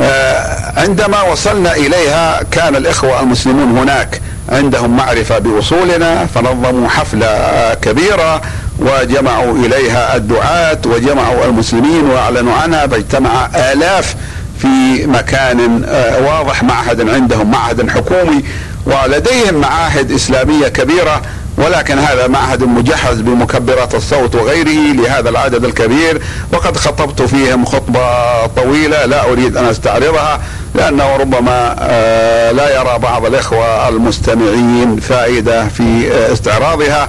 آه، 0.00 0.80
عندما 0.80 1.22
وصلنا 1.22 1.76
إليها 1.76 2.42
كان 2.50 2.76
الإخوة 2.76 3.20
المسلمون 3.20 3.78
هناك 3.78 4.21
عندهم 4.52 4.96
معرفة 4.96 5.38
بأصولنا 5.38 6.26
فنظموا 6.26 6.88
حفلة 6.88 7.74
كبيرة 7.82 8.42
وجمعوا 8.78 9.56
إليها 9.56 10.16
الدعاة 10.16 10.78
وجمعوا 10.86 11.44
المسلمين 11.44 12.04
وأعلنوا 12.04 12.54
عنها 12.54 12.86
فاجتمع 12.86 13.48
آلاف 13.72 14.16
في 14.58 15.06
مكان 15.06 15.84
آه، 15.84 16.20
واضح 16.20 16.62
معهد 16.62 17.08
عندهم 17.08 17.50
معهد 17.50 17.90
حكومي 17.90 18.44
ولديهم 18.86 19.54
معاهد 19.54 20.12
إسلامية 20.12 20.68
كبيرة 20.68 21.22
ولكن 21.56 21.98
هذا 21.98 22.26
معهد 22.26 22.62
مجهز 22.62 23.20
بمكبرات 23.20 23.94
الصوت 23.94 24.34
وغيره 24.34 24.92
لهذا 24.92 25.28
العدد 25.28 25.64
الكبير 25.64 26.22
وقد 26.52 26.76
خطبت 26.76 27.22
فيهم 27.22 27.64
خطبة 27.64 28.46
طويلة 28.46 29.04
لا 29.04 29.24
أريد 29.24 29.56
أن 29.56 29.64
أستعرضها. 29.64 30.40
لأنه 30.74 31.16
ربما 31.16 31.76
آه، 31.78 32.52
لا 32.52 32.80
يرى 32.80 32.98
بعض 32.98 33.26
الإخوة 33.26 33.88
المستمعين 33.88 35.00
فائدة 35.00 35.68
في 35.68 36.12
آه، 36.12 36.32
استعراضها. 36.32 37.08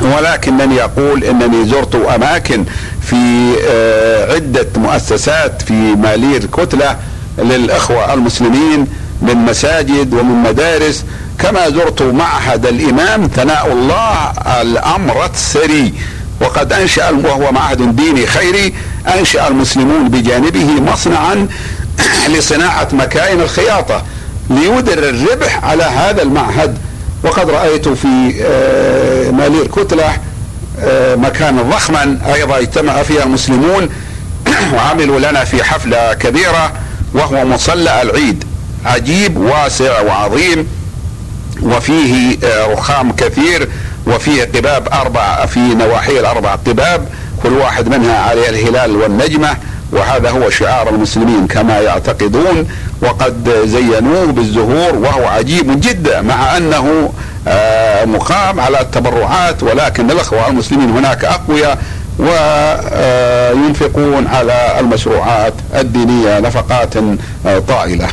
ولكنني 0.00 0.84
أقول 0.84 1.24
إنني 1.24 1.68
زرت 1.68 1.94
أماكن 1.94 2.64
في 3.02 3.52
آه، 3.68 4.34
عدة 4.34 4.66
مؤسسات 4.76 5.62
في 5.62 5.72
مالير 5.72 6.46
كتله 6.46 6.96
للإخوة 7.38 8.14
المسلمين 8.14 8.86
من 9.22 9.34
مساجد 9.36 10.14
ومن 10.14 10.42
مدارس. 10.42 11.04
كما 11.38 11.70
زرت 11.70 12.02
معهد 12.02 12.66
الإمام 12.66 13.30
ثناء 13.36 13.72
الله 13.72 14.32
الامرت 14.62 15.36
سري 15.36 15.94
وقد 16.40 16.72
أنشأ 16.72 17.10
وهو 17.10 17.52
معهد 17.52 17.96
ديني 17.96 18.26
خيري 18.26 18.74
أنشأ 19.18 19.48
المسلمون 19.48 20.08
بجانبه 20.08 20.80
مصنعا 20.80 21.48
لصناعة 22.28 22.88
مكاين 22.92 23.40
الخياطة 23.40 24.02
ليدر 24.50 24.98
الربح 24.98 25.64
على 25.64 25.82
هذا 25.82 26.22
المعهد. 26.22 26.78
وقد 27.24 27.50
رأيت 27.50 27.88
في 27.88 28.34
آه، 28.42 29.30
مالير 29.30 29.66
كتله 29.66 30.16
آه، 30.80 31.14
مكانا 31.14 31.62
ضخما 31.62 32.18
أيضا 32.34 32.58
اجتمع 32.58 33.02
فيها 33.02 33.22
المسلمون 33.22 33.88
وعملوا 34.74 35.18
لنا 35.18 35.44
في 35.44 35.64
حفلة 35.64 36.14
كبيرة 36.14 36.72
وهو 37.14 37.44
مصلى 37.44 38.02
العيد. 38.02 38.44
عجيب 38.84 39.36
واسع 39.36 40.00
وعظيم 40.00 40.68
وفيه 41.62 42.38
آه، 42.44 42.66
رخام 42.66 43.12
كثير 43.12 43.68
وفيه 44.06 44.44
قباب 44.54 44.88
أربع 44.92 45.46
في 45.46 45.60
نواحي 45.60 46.20
الأربع 46.20 46.54
قباب 46.54 47.08
كل 47.42 47.52
واحد 47.52 47.88
منها 47.88 48.18
عليه 48.18 48.48
الهلال 48.48 48.96
والنجمة. 48.96 49.56
وهذا 49.94 50.30
هو 50.30 50.50
شعار 50.50 50.88
المسلمين 50.88 51.46
كما 51.46 51.80
يعتقدون 51.80 52.68
وقد 53.02 53.50
زينوه 53.64 54.26
بالزهور 54.26 54.96
وهو 54.96 55.26
عجيب 55.26 55.80
جدا 55.80 56.20
مع 56.20 56.56
أنه 56.56 57.12
آه، 57.48 58.04
مقام 58.04 58.60
على 58.60 58.80
التبرعات 58.80 59.62
ولكن 59.62 60.10
الأخوة 60.10 60.48
المسلمين 60.48 60.90
هناك 60.90 61.24
أقوياء 61.24 61.78
وينفقون 62.18 64.26
على 64.26 64.80
المشروعات 64.80 65.54
الدينية 65.74 66.40
نفقات 66.40 66.96
آه، 67.46 67.58
طائلة. 67.58 68.08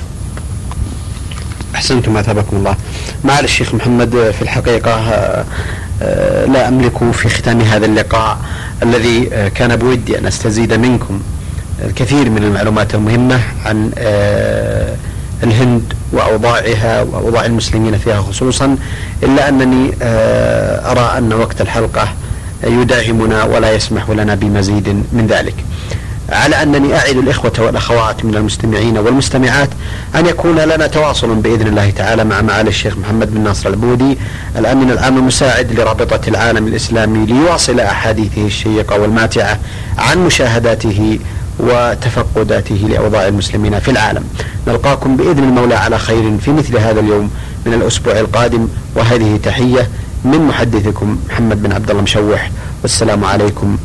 أحسنتم 1.76 2.18
أثابكم 2.18 2.58
الله. 2.58 2.76
معالي 3.24 3.46
الشيخ 3.46 3.76
محمد 3.76 4.34
في 4.38 4.42
الحقيقة 4.42 4.92
آه، 6.02 6.46
لا 6.46 6.68
أملك 6.68 7.12
في 7.14 7.30
ختام 7.30 7.62
هذا 7.62 7.86
اللقاء 7.86 8.38
الذي 8.84 9.30
كان 9.56 9.76
بودي 9.76 10.18
أن 10.18 10.26
أستزيد 10.26 10.74
منكم 10.74 11.22
الكثير 11.86 12.30
من 12.30 12.44
المعلومات 12.44 12.96
المهمة 12.96 13.40
عن 13.66 13.92
آه، 13.98 14.96
الهند 15.44 15.94
وأوضاعها 16.14 17.02
وأوضاع 17.02 17.46
المسلمين 17.46 17.98
فيها 17.98 18.22
خصوصا 18.22 18.78
إلا 19.24 19.50
أنني 19.50 19.92
آه، 20.02 20.92
أرى 20.92 21.18
أن 21.18 21.34
وقت 21.34 21.62
الحلقة 21.62 22.08
يداهمنا 22.64 23.44
ولا 23.44 23.72
يسمح 23.72 24.10
لنا 24.10 24.36
بمزيد 24.36 24.90
من 24.90 25.28
ذلك. 25.30 25.56
على 26.32 26.64
أنني 26.64 26.98
أعد 26.98 27.18
الإخوة 27.18 27.54
والأخوات 27.60 28.26
من 28.26 28.36
المستمعين 28.36 28.98
والمستمعات 28.98 29.70
أن 30.16 30.26
يكون 30.26 30.60
لنا 30.60 30.88
تواصل 30.88 31.36
بإذن 31.36 31.68
الله 31.68 31.90
تعالى 31.90 32.24
مع 32.24 32.42
معالي 32.42 32.70
الشيخ 32.70 32.98
محمد 32.98 33.34
بن 33.34 33.42
ناصر 33.42 33.70
البودي 33.70 34.18
الأمين 34.58 34.92
العام 34.92 35.18
المساعد 35.18 35.80
لرابطة 35.80 36.20
العالم 36.28 36.68
الإسلامي 36.68 37.26
ليواصل 37.26 37.80
أحاديثه 37.80 38.46
الشيقة 38.46 39.00
والماتعة 39.00 39.60
عن 39.98 40.26
مشاهداته 40.26 41.20
وتفقداته 41.60 42.76
لأوضاع 42.90 43.28
المسلمين 43.28 43.80
في 43.80 43.92
العالم. 43.92 44.24
نلقاكم 44.68 45.18
بإذن 45.18 45.44
المولى 45.44 45.76
على 45.76 46.00
خير 46.00 46.38
في 46.38 46.52
مثل 46.52 46.78
هذا 46.78 47.00
اليوم 47.00 47.32
من 47.66 47.74
الأسبوع 47.74 48.20
القادم 48.20 48.68
وهذه 48.96 49.40
تحية 49.44 49.90
من 50.26 50.40
محدثكم 50.48 51.18
محمد 51.30 51.64
بن 51.64 51.72
عبد 51.72 51.90
الله 51.90 52.02
مشوح 52.02 52.52
والسلام 52.82 53.26
عليكم 53.26 53.78